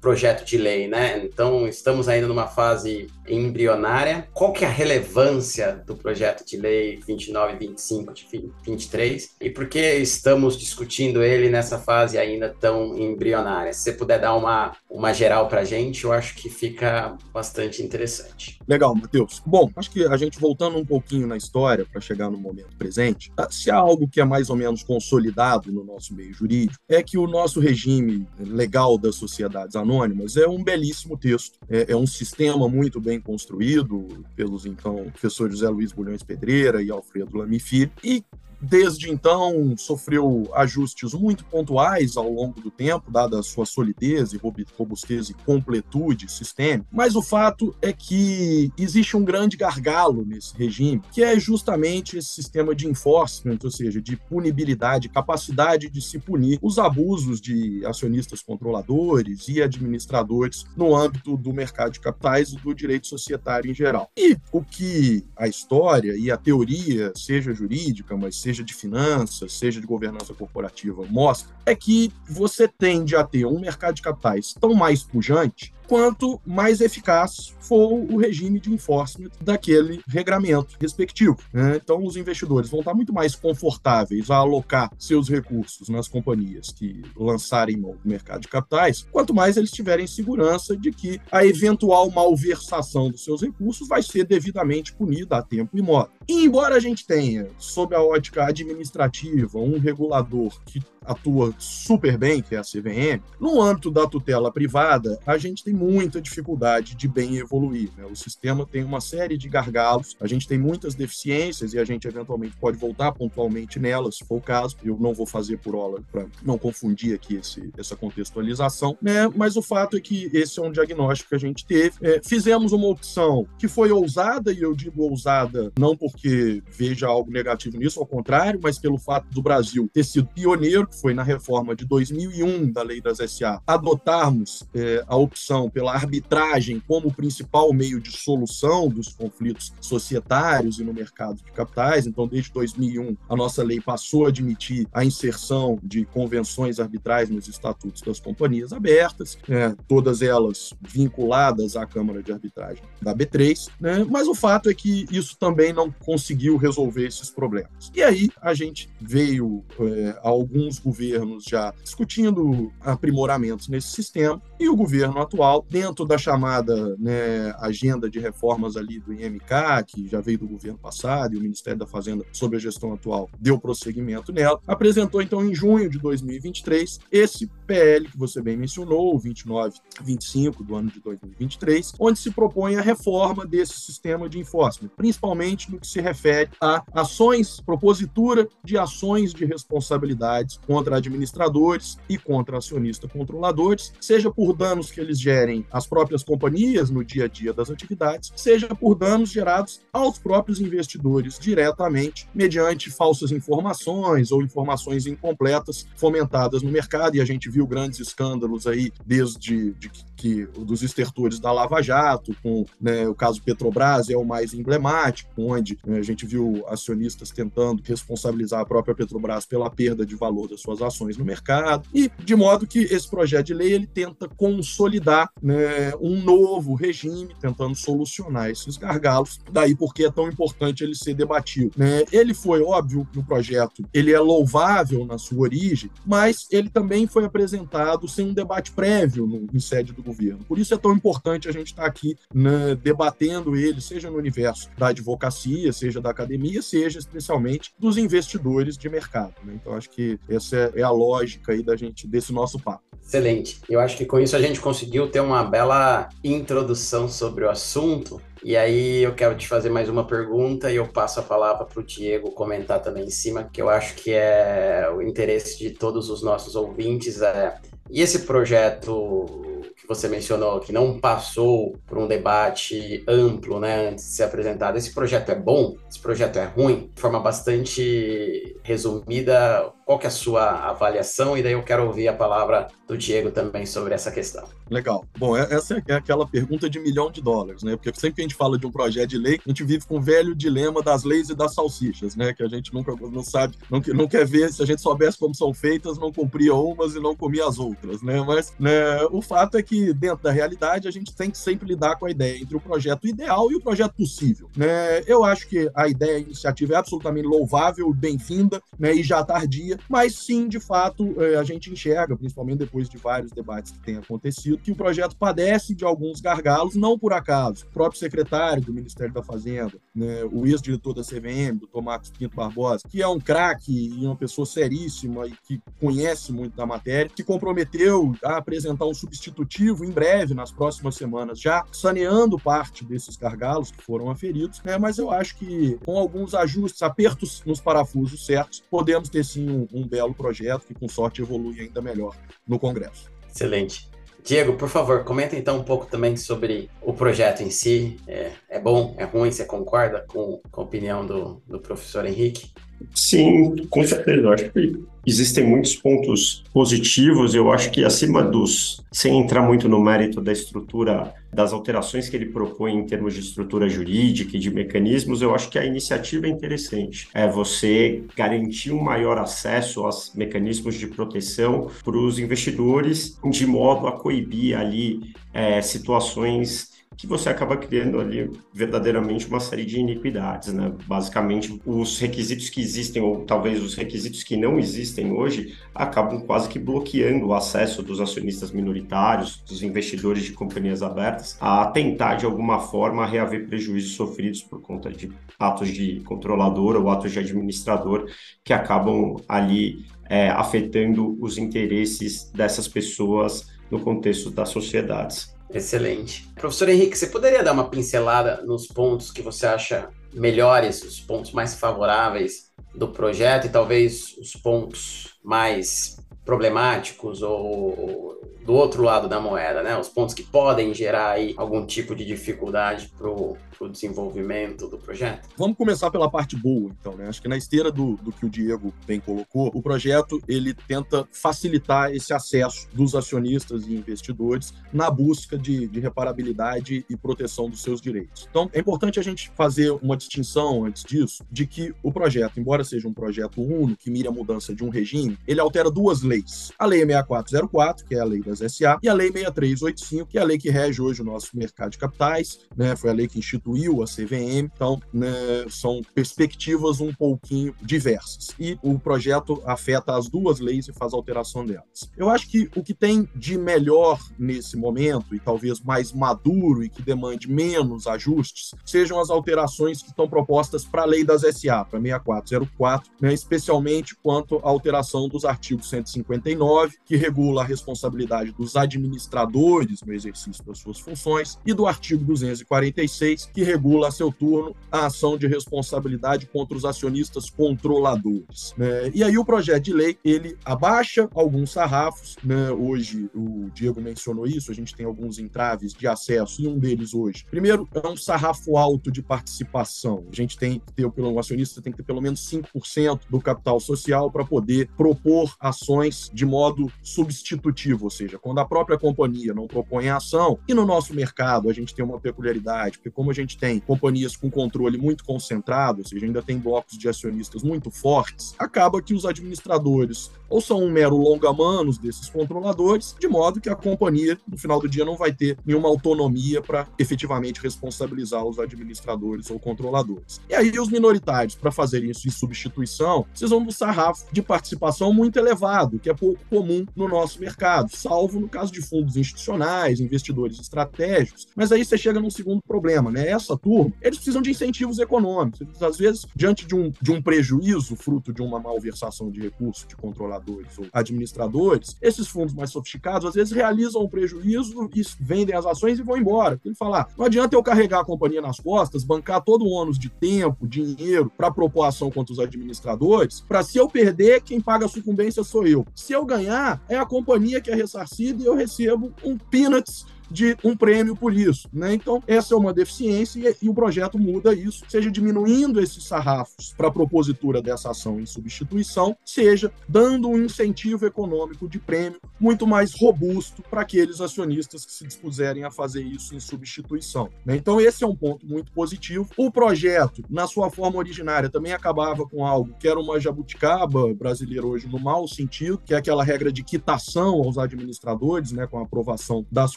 projeto 0.00 0.44
de 0.44 0.56
lei, 0.56 0.88
né? 0.88 1.22
Então, 1.24 1.66
estamos 1.66 2.08
ainda 2.08 2.26
numa 2.26 2.46
fase 2.46 3.08
embrionária. 3.28 4.28
Qual 4.32 4.52
que 4.52 4.64
é 4.64 4.68
a 4.68 4.70
relevância 4.70 5.82
do 5.86 5.96
projeto 5.96 6.44
de 6.44 6.56
lei 6.56 6.96
2925 7.06 8.12
de 8.12 8.50
23 8.64 9.30
e 9.40 9.50
por 9.50 9.68
que 9.68 9.80
estamos 9.96 10.58
discutindo 10.58 11.22
ele 11.22 11.48
nessa 11.48 11.78
fase 11.78 12.18
ainda 12.18 12.54
tão 12.60 12.96
embrionária? 12.98 13.72
Se 13.72 13.82
você 13.82 13.92
puder 13.92 14.20
dar 14.20 14.34
uma, 14.34 14.76
uma 14.90 15.12
geral 15.12 15.48
para 15.48 15.60
a 15.60 15.64
gente, 15.64 16.04
eu 16.04 16.12
acho 16.12 16.34
que 16.34 16.48
fica 16.48 17.16
bastante 17.32 17.82
interessante. 17.82 18.58
Legal, 18.66 18.94
Matheus. 18.94 19.42
Bom, 19.44 19.70
acho 19.76 19.90
que 19.90 20.04
a 20.04 20.16
gente 20.16 20.38
voltando 20.38 20.78
um 20.78 20.84
pouquinho 20.84 21.26
na 21.26 21.36
história 21.36 21.86
para 21.90 22.00
chegar 22.00 22.30
no 22.30 22.38
momento 22.38 22.76
presente, 22.76 23.30
tá? 23.34 23.48
se 23.50 23.70
há 23.70 23.76
algo 23.76 24.08
que 24.08 24.20
é 24.20 24.24
mais 24.24 24.50
ou 24.50 24.56
menos 24.56 24.82
consolidado 24.82 25.72
no 25.72 25.84
nosso 25.84 26.14
meio 26.14 26.32
jurídico, 26.32 26.78
é 26.88 27.02
que 27.02 27.18
o 27.18 27.26
nosso 27.26 27.60
regime 27.60 28.26
legal 28.38 28.98
das 28.98 29.16
sociedades 29.16 29.76
anônimas 29.84 30.36
é 30.36 30.48
um 30.48 30.62
belíssimo 30.62 31.16
texto, 31.16 31.58
é, 31.68 31.92
é 31.92 31.96
um 31.96 32.06
sistema 32.06 32.68
muito 32.68 33.00
bem 33.00 33.20
construído 33.20 34.24
pelos 34.34 34.66
então 34.66 35.06
professores 35.10 35.58
José 35.58 35.68
Luiz 35.68 35.92
Bulhões 35.92 36.22
Pedreira 36.22 36.82
e 36.82 36.90
Alfredo 36.90 37.36
Lamy 37.36 37.60
Filho, 37.60 37.92
e 38.02 38.24
Desde 38.64 39.10
então, 39.10 39.74
sofreu 39.76 40.50
ajustes 40.54 41.12
muito 41.12 41.44
pontuais 41.44 42.16
ao 42.16 42.30
longo 42.30 42.60
do 42.60 42.70
tempo, 42.70 43.10
dada 43.10 43.38
a 43.38 43.42
sua 43.42 43.66
solidez 43.66 44.32
e 44.32 44.40
robustez 44.76 45.28
e 45.28 45.34
completude 45.34 46.30
sistêmica. 46.30 46.88
Mas 46.90 47.14
o 47.14 47.22
fato 47.22 47.76
é 47.82 47.92
que 47.92 48.72
existe 48.78 49.16
um 49.16 49.24
grande 49.24 49.56
gargalo 49.56 50.24
nesse 50.24 50.56
regime, 50.56 51.02
que 51.12 51.22
é 51.22 51.38
justamente 51.38 52.16
esse 52.16 52.28
sistema 52.28 52.74
de 52.74 52.88
enforcement, 52.88 53.58
ou 53.62 53.70
seja, 53.70 54.00
de 54.00 54.16
punibilidade, 54.16 55.08
capacidade 55.08 55.90
de 55.90 56.00
se 56.00 56.18
punir 56.18 56.58
os 56.62 56.78
abusos 56.78 57.40
de 57.40 57.84
acionistas 57.84 58.42
controladores 58.42 59.46
e 59.48 59.62
administradores 59.62 60.64
no 60.76 60.96
âmbito 60.96 61.36
do 61.36 61.52
mercado 61.52 61.92
de 61.92 62.00
capitais 62.00 62.52
e 62.52 62.56
do 62.56 62.74
direito 62.74 63.06
societário 63.06 63.70
em 63.70 63.74
geral. 63.74 64.10
E 64.16 64.36
o 64.50 64.62
que 64.62 65.24
a 65.36 65.46
história 65.46 66.16
e 66.16 66.30
a 66.30 66.36
teoria, 66.36 67.12
seja 67.14 67.52
jurídica, 67.52 68.16
mas 68.16 68.36
seja 68.36 68.53
seja 68.54 68.64
de 68.64 68.72
finanças, 68.72 69.52
seja 69.52 69.80
de 69.80 69.86
governança 69.86 70.32
corporativa, 70.32 71.04
mostra, 71.10 71.52
é 71.66 71.74
que 71.74 72.12
você 72.28 72.68
tende 72.68 73.16
a 73.16 73.24
ter 73.24 73.44
um 73.44 73.58
mercado 73.58 73.96
de 73.96 74.02
capitais 74.02 74.54
tão 74.60 74.74
mais 74.74 75.02
pujante 75.02 75.74
quanto 75.86 76.40
mais 76.46 76.80
eficaz 76.80 77.54
for 77.60 77.92
o 77.92 78.16
regime 78.16 78.60
de 78.60 78.72
enforcement 78.72 79.30
daquele 79.40 80.00
regramento 80.06 80.76
respectivo. 80.80 81.38
Né? 81.52 81.80
Então, 81.82 82.04
os 82.04 82.16
investidores 82.16 82.70
vão 82.70 82.80
estar 82.80 82.94
muito 82.94 83.12
mais 83.12 83.34
confortáveis 83.34 84.30
a 84.30 84.36
alocar 84.36 84.90
seus 84.98 85.28
recursos 85.28 85.88
nas 85.88 86.08
companhias 86.08 86.68
que 86.68 87.02
lançarem 87.16 87.76
mão 87.76 87.96
do 88.02 88.08
mercado 88.08 88.42
de 88.42 88.48
capitais, 88.48 89.06
quanto 89.10 89.34
mais 89.34 89.56
eles 89.56 89.70
tiverem 89.70 90.06
segurança 90.06 90.76
de 90.76 90.92
que 90.92 91.20
a 91.32 91.44
eventual 91.44 92.10
malversação 92.10 93.10
dos 93.10 93.24
seus 93.24 93.42
recursos 93.42 93.88
vai 93.88 94.02
ser 94.02 94.24
devidamente 94.24 94.92
punida 94.94 95.36
a 95.36 95.42
tempo 95.42 95.76
e 95.76 95.82
modo. 95.82 96.10
E 96.28 96.44
embora 96.44 96.76
a 96.76 96.80
gente 96.80 97.06
tenha, 97.06 97.48
sob 97.58 97.94
a 97.94 98.02
ótica 98.02 98.46
administrativa, 98.46 99.58
um 99.58 99.78
regulador 99.78 100.52
que 100.64 100.80
atua 101.04 101.54
super 101.58 102.16
bem, 102.16 102.42
que 102.42 102.54
é 102.54 102.58
a 102.58 102.62
CVM, 102.62 103.22
no 103.40 103.60
âmbito 103.60 103.90
da 103.90 104.06
tutela 104.06 104.52
privada, 104.52 105.18
a 105.26 105.36
gente 105.38 105.62
tem 105.62 105.74
muita 105.74 106.20
dificuldade 106.20 106.94
de 106.94 107.08
bem 107.08 107.36
evoluir. 107.36 107.90
Né? 107.96 108.04
O 108.04 108.16
sistema 108.16 108.66
tem 108.66 108.84
uma 108.84 109.00
série 109.00 109.36
de 109.36 109.48
gargalos, 109.48 110.16
a 110.20 110.26
gente 110.26 110.48
tem 110.48 110.58
muitas 110.58 110.94
deficiências 110.94 111.74
e 111.74 111.78
a 111.78 111.84
gente 111.84 112.06
eventualmente 112.06 112.56
pode 112.56 112.78
voltar 112.78 113.12
pontualmente 113.12 113.78
nelas, 113.78 114.16
se 114.16 114.24
for 114.24 114.36
o 114.36 114.40
caso. 114.40 114.76
Eu 114.84 114.98
não 114.98 115.14
vou 115.14 115.26
fazer 115.26 115.58
por 115.58 115.74
aula 115.74 116.00
para 116.10 116.26
não 116.42 116.58
confundir 116.58 117.14
aqui 117.14 117.36
esse, 117.36 117.70
essa 117.76 117.96
contextualização, 117.96 118.96
né? 119.00 119.28
mas 119.34 119.56
o 119.56 119.62
fato 119.62 119.96
é 119.96 120.00
que 120.00 120.30
esse 120.32 120.58
é 120.58 120.62
um 120.62 120.72
diagnóstico 120.72 121.30
que 121.30 121.34
a 121.34 121.38
gente 121.38 121.64
teve. 121.64 121.94
É, 122.02 122.20
fizemos 122.24 122.72
uma 122.72 122.88
opção 122.88 123.46
que 123.58 123.68
foi 123.68 123.90
ousada, 123.90 124.52
e 124.52 124.60
eu 124.60 124.74
digo 124.74 125.02
ousada 125.02 125.72
não 125.78 125.96
porque 125.96 126.62
veja 126.70 127.06
algo 127.06 127.30
negativo 127.30 127.76
nisso, 127.76 128.00
ao 128.00 128.06
contrário, 128.06 128.60
mas 128.62 128.78
pelo 128.78 128.98
fato 128.98 129.28
do 129.30 129.42
Brasil 129.42 129.88
ter 129.92 130.04
sido 130.04 130.26
pioneiro 130.28 130.88
foi 131.00 131.14
na 131.14 131.22
reforma 131.22 131.74
de 131.74 131.84
2001 131.84 132.72
da 132.72 132.82
Lei 132.82 133.00
das 133.00 133.18
SA, 133.30 133.60
adotarmos 133.66 134.64
é, 134.74 135.04
a 135.06 135.16
opção 135.16 135.68
pela 135.68 135.92
arbitragem 135.92 136.82
como 136.86 137.12
principal 137.12 137.72
meio 137.72 138.00
de 138.00 138.12
solução 138.12 138.88
dos 138.88 139.08
conflitos 139.12 139.72
societários 139.80 140.78
e 140.78 140.84
no 140.84 140.92
mercado 140.92 141.36
de 141.36 141.52
capitais. 141.52 142.06
Então, 142.06 142.26
desde 142.26 142.52
2001, 142.52 143.16
a 143.28 143.36
nossa 143.36 143.62
lei 143.62 143.80
passou 143.80 144.26
a 144.26 144.28
admitir 144.28 144.86
a 144.92 145.04
inserção 145.04 145.78
de 145.82 146.04
convenções 146.04 146.78
arbitrais 146.80 147.28
nos 147.28 147.48
estatutos 147.48 148.02
das 148.02 148.20
companhias 148.20 148.72
abertas, 148.72 149.38
é, 149.48 149.74
todas 149.88 150.22
elas 150.22 150.72
vinculadas 150.80 151.76
à 151.76 151.86
Câmara 151.86 152.22
de 152.22 152.32
Arbitragem 152.32 152.82
da 153.00 153.14
B3, 153.14 153.68
né? 153.80 154.06
mas 154.08 154.28
o 154.28 154.34
fato 154.34 154.68
é 154.68 154.74
que 154.74 155.06
isso 155.10 155.36
também 155.38 155.72
não 155.72 155.90
conseguiu 155.90 156.56
resolver 156.56 157.06
esses 157.06 157.30
problemas. 157.30 157.90
E 157.94 158.02
aí 158.02 158.30
a 158.40 158.54
gente 158.54 158.88
veio 159.00 159.64
é, 159.80 160.18
a 160.22 160.28
alguns 160.28 160.83
governos 160.84 161.44
já 161.44 161.72
discutindo 161.82 162.70
aprimoramentos 162.80 163.68
nesse 163.68 163.88
sistema, 163.88 164.40
e 164.60 164.68
o 164.68 164.76
governo 164.76 165.18
atual, 165.20 165.66
dentro 165.68 166.04
da 166.04 166.18
chamada 166.18 166.96
né, 166.98 167.54
agenda 167.58 168.08
de 168.08 168.20
reformas 168.20 168.76
ali 168.76 169.00
do 169.00 169.12
IMK, 169.12 169.84
que 169.86 170.08
já 170.08 170.20
veio 170.20 170.38
do 170.38 170.46
governo 170.48 170.78
passado, 170.78 171.34
e 171.34 171.38
o 171.38 171.40
Ministério 171.40 171.78
da 171.78 171.86
Fazenda, 171.86 172.24
sob 172.32 172.56
a 172.56 172.60
gestão 172.60 172.92
atual, 172.92 173.28
deu 173.40 173.58
prosseguimento 173.58 174.32
nela, 174.32 174.60
apresentou 174.66 175.22
então 175.22 175.44
em 175.44 175.54
junho 175.54 175.88
de 175.88 175.98
2023 175.98 177.00
esse 177.10 177.46
PL 177.66 178.08
que 178.08 178.18
você 178.18 178.42
bem 178.42 178.56
mencionou, 178.56 179.16
o 179.16 179.20
2925 179.20 180.62
do 180.62 180.74
ano 180.76 180.90
de 180.90 181.00
2023, 181.00 181.94
onde 181.98 182.18
se 182.18 182.30
propõe 182.30 182.76
a 182.76 182.82
reforma 182.82 183.46
desse 183.46 183.80
sistema 183.80 184.28
de 184.28 184.38
enforcement, 184.38 184.90
principalmente 184.96 185.70
no 185.70 185.80
que 185.80 185.86
se 185.86 186.00
refere 186.00 186.50
a 186.60 186.82
ações, 186.92 187.60
propositura 187.60 188.46
de 188.62 188.76
ações 188.76 189.32
de 189.32 189.44
responsabilidades 189.44 190.58
contra 190.74 190.96
administradores 190.96 191.96
e 192.08 192.18
contra 192.18 192.58
acionistas 192.58 193.08
controladores, 193.12 193.92
seja 194.00 194.28
por 194.28 194.52
danos 194.52 194.90
que 194.90 195.00
eles 195.00 195.20
gerem 195.20 195.64
às 195.70 195.86
próprias 195.86 196.24
companhias 196.24 196.90
no 196.90 197.04
dia 197.04 197.26
a 197.26 197.28
dia 197.28 197.52
das 197.52 197.70
atividades, 197.70 198.32
seja 198.34 198.74
por 198.74 198.96
danos 198.96 199.30
gerados 199.30 199.80
aos 199.92 200.18
próprios 200.18 200.60
investidores 200.60 201.38
diretamente, 201.38 202.28
mediante 202.34 202.90
falsas 202.90 203.30
informações 203.30 204.32
ou 204.32 204.42
informações 204.42 205.06
incompletas 205.06 205.86
fomentadas 205.94 206.60
no 206.60 206.72
mercado. 206.72 207.16
E 207.16 207.20
a 207.20 207.24
gente 207.24 207.48
viu 207.48 207.64
grandes 207.64 208.00
escândalos 208.00 208.66
aí, 208.66 208.92
desde 209.06 209.70
de 209.74 209.88
que, 210.16 210.46
dos 210.58 210.82
estertores 210.82 211.38
da 211.38 211.52
Lava 211.52 211.80
Jato, 211.80 212.34
com 212.42 212.64
né, 212.80 213.06
o 213.06 213.14
caso 213.14 213.40
Petrobras 213.42 214.10
é 214.10 214.16
o 214.16 214.24
mais 214.24 214.54
emblemático, 214.54 215.30
onde 215.36 215.78
né, 215.86 215.98
a 215.98 216.02
gente 216.02 216.26
viu 216.26 216.64
acionistas 216.66 217.30
tentando 217.30 217.80
responsabilizar 217.84 218.60
a 218.60 218.66
própria 218.66 218.94
Petrobras 218.94 219.46
pela 219.46 219.70
perda 219.70 220.04
de 220.04 220.16
valor 220.16 220.48
das 220.48 220.63
suas 220.64 220.80
ações 220.80 221.16
no 221.16 221.24
mercado, 221.24 221.88
e 221.94 222.10
de 222.18 222.34
modo 222.34 222.66
que 222.66 222.80
esse 222.80 223.08
projeto 223.08 223.46
de 223.46 223.54
lei 223.54 223.72
ele 223.72 223.86
tenta 223.86 224.28
consolidar 224.28 225.30
né, 225.42 225.92
um 226.00 226.22
novo 226.22 226.74
regime, 226.74 227.34
tentando 227.40 227.74
solucionar 227.74 228.50
esses 228.50 228.76
gargalos, 228.76 229.40
daí 229.52 229.74
porque 229.74 230.04
é 230.04 230.10
tão 230.10 230.28
importante 230.28 230.82
ele 230.82 230.94
ser 230.94 231.14
debatido. 231.14 231.72
Né? 231.76 232.04
Ele 232.10 232.32
foi, 232.32 232.62
óbvio, 232.62 233.06
no 233.14 233.22
projeto, 233.22 233.84
ele 233.92 234.12
é 234.12 234.18
louvável 234.18 235.04
na 235.04 235.18
sua 235.18 235.42
origem, 235.42 235.90
mas 236.06 236.46
ele 236.50 236.70
também 236.70 237.06
foi 237.06 237.24
apresentado 237.24 238.08
sem 238.08 238.26
um 238.26 238.32
debate 238.32 238.72
prévio 238.72 239.26
no, 239.26 239.46
em 239.52 239.60
sede 239.60 239.92
do 239.92 240.02
governo. 240.02 240.44
Por 240.48 240.58
isso 240.58 240.72
é 240.72 240.78
tão 240.78 240.92
importante 240.92 241.48
a 241.48 241.52
gente 241.52 241.68
estar 241.68 241.84
aqui 241.84 242.16
né, 242.32 242.74
debatendo 242.74 243.56
ele, 243.56 243.80
seja 243.80 244.10
no 244.10 244.16
universo 244.16 244.70
da 244.78 244.88
advocacia, 244.88 245.72
seja 245.72 246.00
da 246.00 246.10
academia, 246.10 246.62
seja 246.62 246.98
especialmente 246.98 247.72
dos 247.78 247.98
investidores 247.98 248.78
de 248.78 248.88
mercado. 248.88 249.34
Né? 249.44 249.54
Então, 249.60 249.74
acho 249.74 249.90
que 249.90 250.18
essa 250.28 250.53
é 250.74 250.82
a 250.82 250.90
lógica 250.90 251.52
aí 251.52 251.62
da 251.62 251.76
gente 251.76 252.06
desse 252.06 252.32
nosso 252.32 252.58
papo. 252.58 252.82
Excelente. 253.06 253.60
Eu 253.68 253.80
acho 253.80 253.96
que 253.96 254.06
com 254.06 254.18
isso 254.18 254.34
a 254.34 254.40
gente 254.40 254.60
conseguiu 254.60 255.08
ter 255.08 255.20
uma 255.20 255.44
bela 255.44 256.08
introdução 256.22 257.08
sobre 257.08 257.44
o 257.44 257.50
assunto. 257.50 258.20
E 258.42 258.56
aí 258.56 259.02
eu 259.02 259.14
quero 259.14 259.36
te 259.36 259.46
fazer 259.46 259.70
mais 259.70 259.88
uma 259.88 260.06
pergunta 260.06 260.70
e 260.70 260.76
eu 260.76 260.88
passo 260.88 261.20
a 261.20 261.22
palavra 261.22 261.64
para 261.64 261.80
o 261.80 261.82
Diego 261.82 262.30
comentar 262.30 262.80
também 262.80 263.04
em 263.04 263.10
cima, 263.10 263.44
que 263.44 263.60
eu 263.60 263.68
acho 263.68 263.94
que 263.94 264.12
é 264.12 264.90
o 264.94 265.02
interesse 265.02 265.58
de 265.58 265.70
todos 265.70 266.10
os 266.10 266.22
nossos 266.22 266.56
ouvintes. 266.56 267.20
É... 267.20 267.56
E 267.90 268.00
esse 268.00 268.20
projeto 268.20 269.44
que 269.84 269.88
você 269.88 270.08
mencionou, 270.08 270.60
que 270.60 270.72
não 270.72 270.98
passou 270.98 271.76
por 271.86 271.98
um 271.98 272.06
debate 272.06 273.04
amplo, 273.06 273.60
né, 273.60 273.90
antes 273.90 274.04
de 274.04 274.10
ser 274.12 274.22
apresentado. 274.22 274.78
Esse 274.78 274.92
projeto 274.94 275.28
é 275.30 275.34
bom? 275.34 275.76
Esse 275.88 276.00
projeto 276.00 276.38
é 276.38 276.44
ruim? 276.44 276.90
De 276.94 277.00
forma 277.00 277.20
bastante 277.20 278.56
resumida, 278.62 279.70
qual 279.84 279.98
que 279.98 280.06
é 280.06 280.08
a 280.08 280.12
sua 280.12 280.68
avaliação? 280.68 281.36
E 281.36 281.42
daí 281.42 281.52
eu 281.52 281.62
quero 281.62 281.86
ouvir 281.86 282.08
a 282.08 282.12
palavra 282.12 282.68
do 282.86 282.96
Diego 282.96 283.30
também 283.30 283.66
sobre 283.66 283.94
essa 283.94 284.10
questão. 284.10 284.44
Legal. 284.70 285.04
Bom, 285.18 285.36
é, 285.36 285.42
essa 285.54 285.82
é 285.86 285.94
aquela 285.94 286.26
pergunta 286.26 286.68
de 286.68 286.78
milhão 286.78 287.10
de 287.10 287.20
dólares, 287.20 287.62
né? 287.62 287.76
Porque 287.76 287.92
sempre 287.98 288.16
que 288.16 288.20
a 288.22 288.24
gente 288.24 288.34
fala 288.34 288.58
de 288.58 288.66
um 288.66 288.70
projeto 288.70 289.10
de 289.10 289.18
lei, 289.18 289.40
a 289.44 289.48
gente 289.48 289.62
vive 289.62 289.86
com 289.86 289.98
o 289.98 290.00
velho 290.00 290.34
dilema 290.34 290.82
das 290.82 291.04
leis 291.04 291.28
e 291.28 291.34
das 291.34 291.54
salsichas, 291.54 292.16
né? 292.16 292.32
Que 292.32 292.42
a 292.42 292.48
gente 292.48 292.72
nunca 292.72 292.94
não 292.96 293.22
sabe, 293.22 293.56
não, 293.70 293.80
não 293.94 294.08
quer 294.08 294.26
ver, 294.26 294.52
se 294.52 294.62
a 294.62 294.66
gente 294.66 294.80
soubesse 294.80 295.18
como 295.18 295.34
são 295.34 295.52
feitas, 295.52 295.98
não 295.98 296.12
cumpria 296.12 296.54
umas 296.54 296.94
e 296.94 297.00
não 297.00 297.14
comia 297.14 297.46
as 297.46 297.58
outras, 297.58 298.02
né? 298.02 298.22
Mas 298.26 298.54
né, 298.58 299.02
o 299.10 299.20
fato 299.20 299.58
é 299.58 299.62
que, 299.62 299.92
dentro 299.92 300.22
da 300.22 300.30
realidade, 300.30 300.88
a 300.88 300.90
gente 300.90 301.14
tem 301.14 301.30
que 301.30 301.38
sempre 301.38 301.68
lidar 301.68 301.96
com 301.96 302.06
a 302.06 302.10
ideia 302.10 302.40
entre 302.40 302.56
o 302.56 302.60
projeto 302.60 303.06
ideal 303.06 303.50
e 303.52 303.56
o 303.56 303.60
projeto 303.60 303.92
possível, 303.92 304.48
né? 304.56 305.02
Eu 305.06 305.24
acho 305.24 305.46
que 305.46 305.70
a 305.74 305.88
ideia, 305.88 306.16
a 306.16 306.20
iniciativa 306.20 306.74
é 306.74 306.76
absolutamente 306.76 307.26
louvável, 307.26 307.92
bem-vinda, 307.92 308.62
né? 308.78 308.94
E 308.94 309.02
já 309.02 309.22
tardia, 309.22 309.73
mas 309.88 310.14
sim, 310.14 310.48
de 310.48 310.60
fato, 310.60 311.14
é, 311.22 311.36
a 311.36 311.44
gente 311.44 311.70
enxerga, 311.70 312.16
principalmente 312.16 312.58
depois 312.58 312.88
de 312.88 312.96
vários 312.96 313.32
debates 313.32 313.72
que 313.72 313.78
têm 313.80 313.96
acontecido, 313.96 314.58
que 314.58 314.72
o 314.72 314.76
projeto 314.76 315.16
padece 315.16 315.74
de 315.74 315.84
alguns 315.84 316.20
gargalos, 316.20 316.74
não 316.74 316.98
por 316.98 317.12
acaso. 317.12 317.66
O 317.66 317.72
próprio 317.72 317.98
secretário 317.98 318.62
do 318.62 318.72
Ministério 318.72 319.12
da 319.12 319.22
Fazenda, 319.22 319.74
né, 319.94 320.24
o 320.30 320.46
ex-diretor 320.46 320.94
da 320.94 321.02
CVM, 321.02 321.58
do 321.58 321.66
Tomás 321.66 322.10
Pinto 322.10 322.36
Barbosa, 322.36 322.82
que 322.88 323.02
é 323.02 323.08
um 323.08 323.20
craque 323.20 323.72
e 323.72 324.04
uma 324.06 324.16
pessoa 324.16 324.46
seríssima 324.46 325.26
e 325.26 325.32
que 325.46 325.60
conhece 325.80 326.32
muito 326.32 326.56
da 326.56 326.66
matéria, 326.66 327.10
que 327.14 327.22
comprometeu 327.22 328.14
a 328.24 328.36
apresentar 328.36 328.86
um 328.86 328.94
substitutivo 328.94 329.84
em 329.84 329.90
breve, 329.90 330.34
nas 330.34 330.50
próximas 330.50 330.96
semanas, 330.96 331.40
já 331.40 331.64
saneando 331.72 332.38
parte 332.38 332.84
desses 332.84 333.16
gargalos 333.16 333.70
que 333.70 333.82
foram 333.82 334.10
aferidos, 334.10 334.62
né, 334.62 334.78
mas 334.78 334.98
eu 334.98 335.10
acho 335.10 335.36
que 335.36 335.78
com 335.84 335.98
alguns 335.98 336.34
ajustes, 336.34 336.82
apertos 336.82 337.42
nos 337.44 337.60
parafusos 337.60 338.26
certos, 338.26 338.62
podemos 338.70 339.08
ter 339.08 339.24
sim 339.24 339.48
um, 339.48 339.63
um 339.72 339.86
belo 339.86 340.14
projeto 340.14 340.66
que, 340.66 340.74
com 340.74 340.88
sorte, 340.88 341.22
evolui 341.22 341.60
ainda 341.60 341.80
melhor 341.80 342.16
no 342.46 342.58
Congresso. 342.58 343.10
Excelente. 343.30 343.88
Diego, 344.24 344.54
por 344.54 344.70
favor, 344.70 345.04
comenta 345.04 345.36
então 345.36 345.58
um 345.58 345.62
pouco 345.62 345.84
também 345.84 346.16
sobre 346.16 346.70
o 346.80 346.94
projeto 346.94 347.42
em 347.42 347.50
si. 347.50 347.98
É, 348.08 348.32
é 348.48 348.58
bom, 348.58 348.94
é 348.96 349.04
ruim? 349.04 349.30
Você 349.30 349.44
concorda 349.44 350.02
com, 350.08 350.40
com 350.50 350.60
a 350.62 350.64
opinião 350.64 351.04
do, 351.06 351.42
do 351.46 351.60
professor 351.60 352.06
Henrique? 352.06 352.50
Sim, 352.94 353.66
com 353.68 353.84
certeza. 353.84 354.22
Eu 354.22 354.32
acho 354.32 354.50
que 354.50 354.84
existem 355.06 355.44
muitos 355.46 355.74
pontos 355.74 356.44
positivos. 356.52 357.34
Eu 357.34 357.52
acho 357.52 357.70
que 357.70 357.84
acima 357.84 358.22
dos, 358.22 358.82
sem 358.92 359.18
entrar 359.18 359.42
muito 359.42 359.68
no 359.68 359.80
mérito 359.80 360.20
da 360.20 360.32
estrutura, 360.32 361.14
das 361.32 361.52
alterações 361.52 362.08
que 362.08 362.16
ele 362.16 362.26
propõe 362.26 362.74
em 362.74 362.86
termos 362.86 363.14
de 363.14 363.20
estrutura 363.20 363.68
jurídica 363.68 364.36
e 364.36 364.40
de 364.40 364.50
mecanismos, 364.52 365.20
eu 365.20 365.34
acho 365.34 365.50
que 365.50 365.58
a 365.58 365.64
iniciativa 365.64 366.26
é 366.26 366.30
interessante. 366.30 367.08
É 367.12 367.28
você 367.28 368.04
garantir 368.16 368.72
um 368.72 368.80
maior 368.80 369.18
acesso 369.18 369.84
aos 369.84 370.14
mecanismos 370.14 370.76
de 370.76 370.86
proteção 370.86 371.70
para 371.84 371.96
os 371.96 372.18
investidores, 372.18 373.18
de 373.24 373.46
modo 373.46 373.86
a 373.86 373.92
coibir 373.92 374.56
ali 374.56 375.14
é, 375.32 375.60
situações 375.60 376.73
que 376.96 377.06
você 377.06 377.28
acaba 377.28 377.56
criando 377.56 378.00
ali 378.00 378.30
verdadeiramente 378.52 379.26
uma 379.26 379.40
série 379.40 379.64
de 379.64 379.78
iniquidades, 379.78 380.52
né? 380.52 380.72
Basicamente, 380.86 381.60
os 381.64 381.98
requisitos 381.98 382.48
que 382.48 382.60
existem, 382.60 383.02
ou 383.02 383.24
talvez 383.24 383.62
os 383.62 383.74
requisitos 383.74 384.22
que 384.22 384.36
não 384.36 384.58
existem 384.58 385.12
hoje, 385.12 385.54
acabam 385.74 386.20
quase 386.20 386.48
que 386.48 386.58
bloqueando 386.58 387.26
o 387.26 387.34
acesso 387.34 387.82
dos 387.82 388.00
acionistas 388.00 388.50
minoritários, 388.50 389.42
dos 389.46 389.62
investidores 389.62 390.24
de 390.24 390.32
companhias 390.32 390.82
abertas, 390.82 391.36
a 391.40 391.66
tentar 391.66 392.14
de 392.14 392.26
alguma 392.26 392.60
forma 392.60 393.06
reaver 393.06 393.46
prejuízos 393.46 393.92
sofridos 393.92 394.42
por 394.42 394.60
conta 394.60 394.90
de 394.90 395.10
atos 395.38 395.68
de 395.68 396.00
controlador 396.00 396.76
ou 396.76 396.88
atos 396.90 397.12
de 397.12 397.18
administrador 397.18 398.06
que 398.42 398.52
acabam 398.52 399.16
ali 399.28 399.84
é, 400.08 400.28
afetando 400.28 401.16
os 401.20 401.38
interesses 401.38 402.30
dessas 402.30 402.68
pessoas 402.68 403.52
no 403.70 403.80
contexto 403.80 404.30
das 404.30 404.50
sociedades. 404.50 405.33
Excelente. 405.54 406.28
Professor 406.34 406.68
Henrique, 406.68 406.98
você 406.98 407.06
poderia 407.06 407.42
dar 407.42 407.52
uma 407.52 407.70
pincelada 407.70 408.42
nos 408.44 408.66
pontos 408.66 409.12
que 409.12 409.22
você 409.22 409.46
acha 409.46 409.88
melhores, 410.12 410.82
os 410.82 411.00
pontos 411.00 411.32
mais 411.32 411.54
favoráveis 411.54 412.52
do 412.74 412.88
projeto 412.88 413.46
e 413.46 413.50
talvez 413.50 414.16
os 414.18 414.32
pontos 414.32 415.16
mais 415.22 415.96
problemáticos 416.24 417.22
ou 417.22 418.20
do 418.44 418.52
outro 418.52 418.82
lado 418.82 419.08
da 419.08 419.20
moeda, 419.20 419.62
né? 419.62 419.78
Os 419.78 419.88
pontos 419.88 420.14
que 420.14 420.24
podem 420.24 420.74
gerar 420.74 421.10
aí 421.10 421.34
algum 421.36 421.64
tipo 421.64 421.94
de 421.94 422.04
dificuldade 422.04 422.90
para 422.98 423.08
o 423.08 423.36
desenvolvimento 423.70 424.68
do 424.68 424.76
projeto? 424.76 425.28
Vamos 425.36 425.56
começar 425.56 425.90
pela 425.90 426.10
parte 426.10 426.36
boa, 426.36 426.70
então, 426.78 426.94
né? 426.94 427.08
Acho 427.08 427.22
que 427.22 427.28
na 427.28 427.36
esteira 427.36 427.72
do, 427.72 427.96
do 427.96 428.12
que 428.12 428.26
o 428.26 428.28
Diego 428.28 428.72
bem 428.86 429.00
colocou, 429.00 429.50
o 429.54 429.62
projeto 429.62 430.20
ele 430.28 430.52
tenta 430.52 431.08
facilitar 431.10 431.90
esse 431.92 432.12
acesso 432.12 432.68
dos 432.72 432.94
acionistas 432.94 433.66
e 433.66 433.74
investidores 433.74 434.52
na 434.72 434.90
busca 434.90 435.38
de, 435.38 435.66
de 435.66 435.80
reparabilidade 435.80 436.84
e 436.88 436.96
proteção 436.96 437.48
dos 437.48 437.62
seus 437.62 437.80
direitos. 437.80 438.28
Então, 438.30 438.50
é 438.52 438.60
importante 438.60 439.00
a 439.00 439.02
gente 439.02 439.30
fazer 439.34 439.70
uma 439.82 439.96
distinção 439.96 440.64
antes 440.64 440.84
disso 440.84 441.24
de 441.30 441.46
que 441.46 441.74
o 441.82 441.90
projeto, 441.90 442.38
embora 442.38 442.62
seja 442.62 442.86
um 442.86 442.92
projeto 442.92 443.40
uno 443.40 443.76
que 443.76 443.90
mira 443.90 444.10
a 444.10 444.12
mudança 444.12 444.54
de 444.54 444.62
um 444.62 444.68
regime, 444.68 445.18
ele 445.26 445.40
altera 445.40 445.70
duas 445.70 446.02
leis. 446.02 446.52
A 446.58 446.66
Lei 446.66 446.80
6404, 446.80 447.86
que 447.86 447.94
é 447.94 448.00
a 448.00 448.04
lei 448.04 448.20
da 448.20 448.34
das 448.34 448.52
SA, 448.52 448.78
e 448.82 448.88
a 448.88 448.92
Lei 448.92 449.10
6385, 449.12 450.06
que 450.06 450.18
é 450.18 450.20
a 450.20 450.24
lei 450.24 450.38
que 450.38 450.50
rege 450.50 450.82
hoje 450.82 451.00
o 451.00 451.04
nosso 451.04 451.36
mercado 451.36 451.72
de 451.72 451.78
capitais, 451.78 452.40
né? 452.56 452.76
Foi 452.76 452.90
a 452.90 452.92
lei 452.92 453.06
que 453.06 453.18
instituiu 453.18 453.43
a 453.82 453.86
CVM, 453.86 454.50
então 454.54 454.80
né, 454.92 455.12
são 455.48 455.82
perspectivas 455.94 456.80
um 456.80 456.92
pouquinho 456.92 457.54
diversas. 457.62 458.34
E 458.38 458.58
o 458.62 458.78
projeto 458.78 459.42
afeta 459.46 459.96
as 459.96 460.08
duas 460.08 460.40
leis 460.40 460.68
e 460.68 460.72
faz 460.72 460.92
alteração 460.92 461.44
delas. 461.44 461.90
Eu 461.96 462.08
acho 462.08 462.28
que 462.28 462.50
o 462.56 462.62
que 462.62 462.74
tem 462.74 463.08
de 463.14 463.36
melhor 463.36 463.98
nesse 464.18 464.56
momento, 464.56 465.14
e 465.14 465.20
talvez 465.20 465.60
mais 465.60 465.92
maduro 465.92 466.64
e 466.64 466.68
que 466.68 466.82
demande 466.82 467.30
menos 467.30 467.86
ajustes, 467.86 468.54
sejam 468.64 468.98
as 468.98 469.10
alterações 469.10 469.82
que 469.82 469.88
estão 469.88 470.08
propostas 470.08 470.64
para 470.64 470.82
a 470.82 470.86
lei 470.86 471.04
das 471.04 471.22
SA, 471.22 471.64
para 471.64 471.80
6404, 471.80 472.90
né, 473.00 473.12
especialmente 473.12 473.94
quanto 473.96 474.36
à 474.38 474.48
alteração 474.48 475.08
dos 475.08 475.24
artigos 475.24 475.68
150 475.68 476.04
259, 476.14 476.76
que 476.84 476.96
regula 476.96 477.42
a 477.42 477.44
responsabilidade 477.44 478.32
dos 478.32 478.56
administradores 478.56 479.82
no 479.82 479.92
exercício 479.92 480.44
das 480.44 480.58
suas 480.58 480.78
funções, 480.78 481.38
e 481.44 481.52
do 481.52 481.66
artigo 481.66 482.04
246, 482.04 483.30
que 483.34 483.42
regula 483.42 483.88
a 483.88 483.90
seu 483.90 484.12
turno 484.12 484.54
a 484.70 484.86
ação 484.86 485.18
de 485.18 485.26
responsabilidade 485.26 486.26
contra 486.26 486.56
os 486.56 486.64
acionistas 486.64 487.28
controladores. 487.28 488.54
Né? 488.56 488.90
E 488.94 489.02
aí 489.02 489.18
o 489.18 489.24
projeto 489.24 489.64
de 489.64 489.72
lei 489.72 489.98
ele 490.04 490.38
abaixa 490.44 491.08
alguns 491.14 491.50
sarrafos. 491.50 492.16
Né? 492.22 492.50
Hoje 492.52 493.10
o 493.14 493.50
Diego 493.52 493.80
mencionou 493.80 494.26
isso, 494.26 494.52
a 494.52 494.54
gente 494.54 494.74
tem 494.74 494.86
alguns 494.86 495.18
entraves 495.18 495.74
de 495.74 495.86
acesso 495.86 496.40
e 496.42 496.46
um 496.46 496.58
deles 496.58 496.94
hoje. 496.94 497.26
Primeiro 497.28 497.68
é 497.74 497.86
um 497.86 497.96
sarrafo 497.96 498.56
alto 498.56 498.90
de 498.90 499.02
participação. 499.02 500.06
A 500.10 500.14
gente 500.14 500.38
tem 500.38 500.60
que 500.60 500.72
ter, 500.72 500.88
pelo 500.90 501.18
acionista 501.18 501.60
tem 501.60 501.72
que 501.72 501.78
ter 501.78 501.84
pelo 501.84 502.00
menos 502.00 502.20
5% 502.30 503.00
do 503.10 503.20
capital 503.20 503.58
social 503.58 504.10
para 504.10 504.24
poder 504.24 504.68
propor 504.76 505.34
ações 505.40 506.10
de 506.12 506.24
modo 506.24 506.70
substitutivo, 506.82 507.84
ou 507.84 507.90
seja, 507.90 508.18
quando 508.18 508.38
a 508.38 508.44
própria 508.44 508.78
companhia 508.78 509.34
não 509.34 509.46
propõe 509.46 509.88
a 509.88 509.96
ação, 509.96 510.38
e 510.46 510.54
no 510.54 510.64
nosso 510.64 510.94
mercado 510.94 511.48
a 511.48 511.52
gente 511.52 511.74
tem 511.74 511.84
uma 511.84 511.98
peculiaridade, 511.98 512.78
porque 512.78 512.90
como 512.90 513.10
a 513.10 513.14
gente 513.14 513.23
tem 513.26 513.58
companhias 513.58 514.16
com 514.16 514.30
controle 514.30 514.76
muito 514.76 515.04
concentrado, 515.04 515.80
ou 515.80 515.86
seja, 515.86 516.04
ainda 516.04 516.22
tem 516.22 516.38
blocos 516.38 516.76
de 516.76 516.88
acionistas 516.88 517.42
muito 517.42 517.70
fortes, 517.70 518.34
acaba 518.38 518.82
que 518.82 518.94
os 518.94 519.06
administradores 519.06 520.10
ou 520.28 520.40
são 520.40 520.64
um 520.64 520.70
mero 520.70 520.96
longa-manos 520.96 521.78
desses 521.78 522.08
controladores, 522.08 522.96
de 522.98 523.06
modo 523.06 523.40
que 523.40 523.48
a 523.48 523.54
companhia, 523.54 524.18
no 524.26 524.36
final 524.36 524.60
do 524.60 524.68
dia, 524.68 524.84
não 524.84 524.96
vai 524.96 525.12
ter 525.12 525.38
nenhuma 525.46 525.68
autonomia 525.68 526.42
para 526.42 526.66
efetivamente 526.78 527.40
responsabilizar 527.40 528.24
os 528.24 528.38
administradores 528.38 529.30
ou 529.30 529.38
controladores. 529.38 530.20
E 530.28 530.34
aí, 530.34 530.50
os 530.58 530.68
minoritários, 530.68 531.36
para 531.36 531.52
fazerem 531.52 531.90
isso 531.90 532.08
em 532.08 532.10
substituição, 532.10 533.04
precisam 533.10 533.44
do 533.44 533.52
sarrafo 533.52 534.06
de 534.12 534.22
participação 534.22 534.92
muito 534.92 535.18
elevado, 535.18 535.78
que 535.78 535.88
é 535.88 535.94
pouco 535.94 536.18
comum 536.28 536.66
no 536.74 536.88
nosso 536.88 537.20
mercado, 537.20 537.70
salvo 537.70 538.18
no 538.18 538.28
caso 538.28 538.52
de 538.52 538.60
fundos 538.60 538.96
institucionais, 538.96 539.78
investidores 539.78 540.40
estratégicos. 540.40 541.28
Mas 541.36 541.52
aí 541.52 541.64
você 541.64 541.78
chega 541.78 542.00
num 542.00 542.10
segundo 542.10 542.42
problema, 542.42 542.90
né? 542.90 543.13
Essa 543.14 543.36
turma, 543.36 543.72
eles 543.80 543.98
precisam 543.98 544.20
de 544.20 544.30
incentivos 544.30 544.78
econômicos. 544.78 545.40
Eles, 545.40 545.62
às 545.62 545.78
vezes, 545.78 546.04
diante 546.16 546.46
de 546.46 546.54
um, 546.54 546.72
de 546.82 546.90
um 546.90 547.00
prejuízo, 547.00 547.76
fruto 547.76 548.12
de 548.12 548.20
uma 548.20 548.40
malversação 548.40 549.10
de 549.10 549.20
recursos 549.20 549.66
de 549.66 549.76
controladores 549.76 550.58
ou 550.58 550.66
administradores, 550.72 551.76
esses 551.80 552.08
fundos 552.08 552.34
mais 552.34 552.50
sofisticados, 552.50 553.06
às 553.06 553.14
vezes, 553.14 553.32
realizam 553.32 553.82
um 553.82 553.88
prejuízo 553.88 554.68
e 554.74 554.82
vendem 554.98 555.34
as 555.34 555.46
ações 555.46 555.78
e 555.78 555.82
vão 555.82 555.96
embora. 555.96 556.40
Ele 556.44 556.54
fala, 556.56 556.82
ah, 556.82 556.88
não 556.98 557.06
adianta 557.06 557.36
eu 557.36 557.42
carregar 557.42 557.80
a 557.80 557.84
companhia 557.84 558.20
nas 558.20 558.40
costas, 558.40 558.82
bancar 558.82 559.22
todo 559.22 559.44
o 559.44 559.50
ônus 559.50 559.78
de 559.78 559.88
tempo, 559.88 560.46
dinheiro, 560.46 561.10
para 561.16 561.30
propor 561.30 561.64
ação 561.64 561.90
contra 561.90 562.12
os 562.12 562.18
administradores, 562.18 563.20
para 563.20 563.42
se 563.44 563.58
eu 563.58 563.68
perder, 563.68 564.22
quem 564.22 564.40
paga 564.40 564.66
a 564.66 564.68
sucumbência 564.68 565.22
sou 565.22 565.46
eu. 565.46 565.64
Se 565.74 565.92
eu 565.92 566.04
ganhar, 566.04 566.60
é 566.68 566.76
a 566.76 566.84
companhia 566.84 567.40
que 567.40 567.50
é 567.50 567.54
ressarcida 567.54 568.22
e 568.22 568.26
eu 568.26 568.34
recebo 568.34 568.92
um 569.04 569.16
peanuts 569.16 569.86
de 570.14 570.36
um 570.44 570.56
prêmio 570.56 570.94
por 570.94 571.12
isso. 571.12 571.48
Né? 571.52 571.74
Então, 571.74 572.00
essa 572.06 572.34
é 572.34 572.36
uma 572.36 572.54
deficiência 572.54 573.18
e, 573.18 573.46
e 573.46 573.48
o 573.48 573.54
projeto 573.54 573.98
muda 573.98 574.32
isso, 574.32 574.64
seja 574.68 574.90
diminuindo 574.90 575.60
esses 575.60 575.84
sarrafos 575.84 576.54
para 576.56 576.68
a 576.68 576.70
propositura 576.70 577.42
dessa 577.42 577.72
ação 577.72 577.98
em 577.98 578.06
substituição, 578.06 578.96
seja 579.04 579.52
dando 579.68 580.08
um 580.08 580.16
incentivo 580.16 580.86
econômico 580.86 581.48
de 581.48 581.58
prêmio 581.58 582.00
muito 582.20 582.46
mais 582.46 582.72
robusto 582.74 583.42
para 583.42 583.62
aqueles 583.62 584.00
acionistas 584.00 584.64
que 584.64 584.72
se 584.72 584.86
dispuserem 584.86 585.42
a 585.42 585.50
fazer 585.50 585.82
isso 585.82 586.14
em 586.14 586.20
substituição. 586.20 587.10
Né? 587.26 587.34
Então, 587.34 587.60
esse 587.60 587.82
é 587.82 587.86
um 587.86 587.96
ponto 587.96 588.24
muito 588.24 588.52
positivo. 588.52 589.08
O 589.16 589.32
projeto, 589.32 590.04
na 590.08 590.28
sua 590.28 590.48
forma 590.48 590.78
originária, 590.78 591.28
também 591.28 591.52
acabava 591.52 592.06
com 592.06 592.24
algo 592.24 592.54
que 592.60 592.68
era 592.68 592.78
uma 592.78 593.00
jabuticaba 593.00 593.92
brasileira 593.92 594.46
hoje 594.46 594.68
no 594.68 594.78
mau 594.78 595.08
sentido, 595.08 595.58
que 595.58 595.74
é 595.74 595.76
aquela 595.76 596.04
regra 596.04 596.32
de 596.32 596.44
quitação 596.44 597.14
aos 597.14 597.36
administradores, 597.36 598.30
né, 598.30 598.46
com 598.46 598.58
a 598.58 598.62
aprovação 598.62 599.26
das 599.30 599.56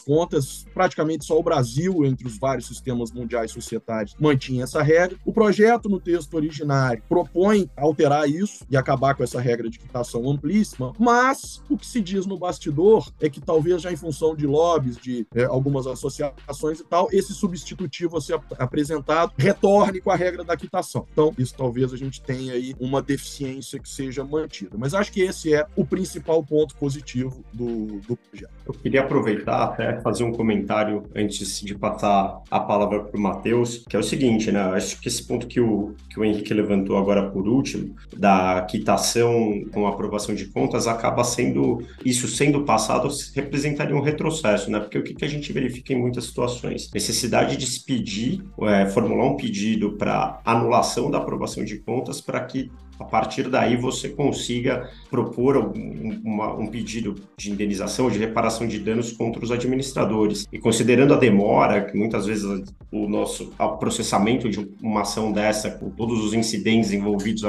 contas 0.00 0.47
praticamente 0.72 1.24
só 1.24 1.36
o 1.38 1.42
Brasil, 1.42 2.04
entre 2.04 2.26
os 2.26 2.38
vários 2.38 2.66
sistemas 2.66 3.10
mundiais 3.10 3.50
societários, 3.50 4.14
mantinha 4.18 4.64
essa 4.64 4.80
regra. 4.80 5.18
O 5.24 5.32
projeto, 5.32 5.88
no 5.88 6.00
texto 6.00 6.34
originário, 6.34 7.02
propõe 7.08 7.68
alterar 7.76 8.28
isso 8.28 8.64
e 8.70 8.76
acabar 8.76 9.14
com 9.14 9.24
essa 9.24 9.40
regra 9.40 9.68
de 9.68 9.78
quitação 9.78 10.30
amplíssima, 10.30 10.92
mas 10.98 11.62
o 11.68 11.76
que 11.76 11.86
se 11.86 12.00
diz 12.00 12.26
no 12.26 12.38
bastidor 12.38 13.10
é 13.20 13.28
que 13.28 13.40
talvez 13.40 13.82
já 13.82 13.92
em 13.92 13.96
função 13.96 14.36
de 14.36 14.46
lobbies, 14.46 14.96
de 14.96 15.26
é, 15.34 15.44
algumas 15.44 15.86
associações 15.86 16.80
e 16.80 16.84
tal, 16.84 17.08
esse 17.12 17.34
substitutivo 17.34 18.16
a 18.16 18.20
ser 18.20 18.34
ap 18.34 18.44
apresentado 18.58 19.32
retorne 19.36 20.00
com 20.00 20.10
a 20.10 20.16
regra 20.16 20.44
da 20.44 20.56
quitação. 20.56 21.06
Então, 21.12 21.34
isso 21.36 21.54
talvez 21.56 21.92
a 21.92 21.96
gente 21.96 22.20
tenha 22.22 22.52
aí 22.52 22.74
uma 22.78 23.02
deficiência 23.02 23.78
que 23.78 23.88
seja 23.88 24.24
mantida. 24.24 24.76
Mas 24.78 24.94
acho 24.94 25.12
que 25.12 25.20
esse 25.20 25.52
é 25.52 25.66
o 25.74 25.84
principal 25.84 26.42
ponto 26.44 26.76
positivo 26.76 27.44
do, 27.52 28.00
do 28.00 28.16
projeto. 28.16 28.52
Eu 28.66 28.74
queria 28.74 29.00
aproveitar 29.00 29.64
até 29.64 30.00
fazer 30.00 30.24
um 30.24 30.28
um 30.28 30.32
comentário 30.38 31.02
antes 31.14 31.60
de 31.60 31.74
passar 31.74 32.40
a 32.48 32.60
palavra 32.60 33.00
para 33.00 33.18
o 33.18 33.20
Matheus, 33.20 33.84
que 33.88 33.96
é 33.96 33.98
o 33.98 34.02
seguinte, 34.02 34.52
né? 34.52 34.60
Acho 34.60 35.00
que 35.00 35.08
esse 35.08 35.26
ponto 35.26 35.48
que 35.48 35.60
o, 35.60 35.94
que 36.08 36.20
o 36.20 36.24
Henrique 36.24 36.54
levantou 36.54 36.96
agora 36.96 37.28
por 37.28 37.48
último, 37.48 37.96
da 38.16 38.62
quitação 38.62 39.64
com 39.72 39.86
aprovação 39.86 40.34
de 40.34 40.46
contas, 40.46 40.86
acaba 40.86 41.24
sendo, 41.24 41.82
isso 42.04 42.28
sendo 42.28 42.62
passado, 42.62 43.08
representaria 43.34 43.96
um 43.96 44.00
retrocesso, 44.00 44.70
né? 44.70 44.78
Porque 44.78 44.98
o 44.98 45.02
que, 45.02 45.14
que 45.14 45.24
a 45.24 45.28
gente 45.28 45.52
verifica 45.52 45.92
em 45.92 46.00
muitas 46.00 46.26
situações? 46.26 46.88
Necessidade 46.94 47.56
de 47.56 47.66
se 47.66 47.84
pedir, 47.84 48.44
é, 48.62 48.86
formular 48.86 49.26
um 49.26 49.36
pedido 49.36 49.92
para 49.92 50.40
anulação 50.44 51.10
da 51.10 51.18
aprovação 51.18 51.64
de 51.64 51.78
contas 51.78 52.20
para 52.20 52.40
que 52.44 52.70
a 52.98 53.04
partir 53.04 53.48
daí 53.48 53.76
você 53.76 54.08
consiga 54.08 54.90
propor 55.10 55.56
um, 55.56 56.20
uma, 56.24 56.54
um 56.54 56.66
pedido 56.66 57.14
de 57.36 57.50
indenização 57.50 58.06
ou 58.06 58.10
de 58.10 58.18
reparação 58.18 58.66
de 58.66 58.78
danos 58.78 59.12
contra 59.12 59.42
os 59.42 59.50
administradores. 59.50 60.46
E 60.52 60.58
considerando 60.58 61.14
a 61.14 61.16
demora, 61.16 61.82
que 61.82 61.96
muitas 61.96 62.26
vezes 62.26 62.44
o 62.90 63.08
nosso 63.08 63.52
processamento 63.78 64.48
de 64.48 64.66
uma 64.82 65.02
ação 65.02 65.32
dessa, 65.32 65.70
com 65.70 65.90
todos 65.90 66.24
os 66.24 66.34
incidentes 66.34 66.92
envolvidos, 66.92 67.42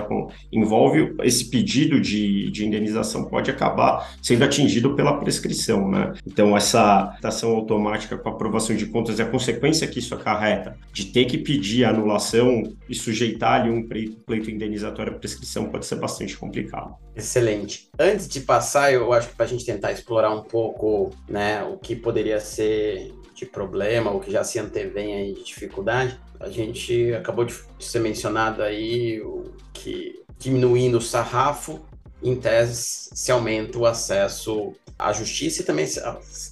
envolve 0.51 1.15
esse 1.23 1.49
pedido 1.49 1.99
de, 1.99 2.51
de 2.51 2.65
indenização 2.65 3.23
pode 3.23 3.49
acabar 3.49 4.15
sendo 4.21 4.43
atingido 4.43 4.95
pela 4.95 5.17
prescrição. 5.17 5.89
Né? 5.89 6.13
Então, 6.25 6.55
essa 6.55 7.17
ação 7.23 7.51
automática 7.51 8.17
com 8.17 8.29
aprovação 8.29 8.75
de 8.75 8.85
contas 8.85 9.19
e 9.19 9.21
a 9.21 9.25
consequência 9.25 9.87
que 9.87 9.99
isso 9.99 10.13
acarreta 10.13 10.77
de 10.93 11.05
ter 11.05 11.25
que 11.25 11.37
pedir 11.37 11.85
a 11.85 11.89
anulação 11.89 12.63
e 12.87 12.95
sujeitar 12.95 13.61
ali 13.61 13.69
um 13.69 13.87
pleito 13.87 14.51
indenizatório 14.51 15.13
à 15.13 15.15
prescrição 15.15 15.38
descrição 15.39 15.69
pode 15.69 15.85
ser 15.85 15.95
bastante 15.95 16.37
complicado. 16.37 16.95
Excelente. 17.15 17.89
Antes 17.97 18.27
de 18.27 18.41
passar, 18.41 18.93
eu 18.93 19.11
acho 19.13 19.29
que 19.29 19.35
para 19.35 19.45
a 19.45 19.49
gente 19.49 19.65
tentar 19.65 19.91
explorar 19.91 20.33
um 20.33 20.43
pouco 20.43 21.11
né, 21.27 21.63
o 21.63 21.77
que 21.77 21.95
poderia 21.95 22.39
ser 22.39 23.13
de 23.33 23.45
problema, 23.45 24.11
o 24.11 24.19
que 24.19 24.31
já 24.31 24.43
se 24.43 24.59
antevém 24.59 25.15
aí 25.15 25.33
de 25.33 25.43
dificuldade, 25.43 26.19
a 26.39 26.49
gente 26.49 27.13
acabou 27.13 27.45
de 27.45 27.55
ser 27.79 27.99
mencionado 27.99 28.61
aí 28.61 29.21
o 29.21 29.53
que 29.73 30.21
diminuindo 30.37 30.97
o 30.97 31.01
sarrafo, 31.01 31.85
em 32.21 32.35
tese 32.35 33.09
se 33.13 33.31
aumenta 33.31 33.77
o 33.77 33.85
acesso 33.85 34.73
à 34.97 35.13
justiça 35.13 35.61
e 35.61 35.65
também 35.65 35.87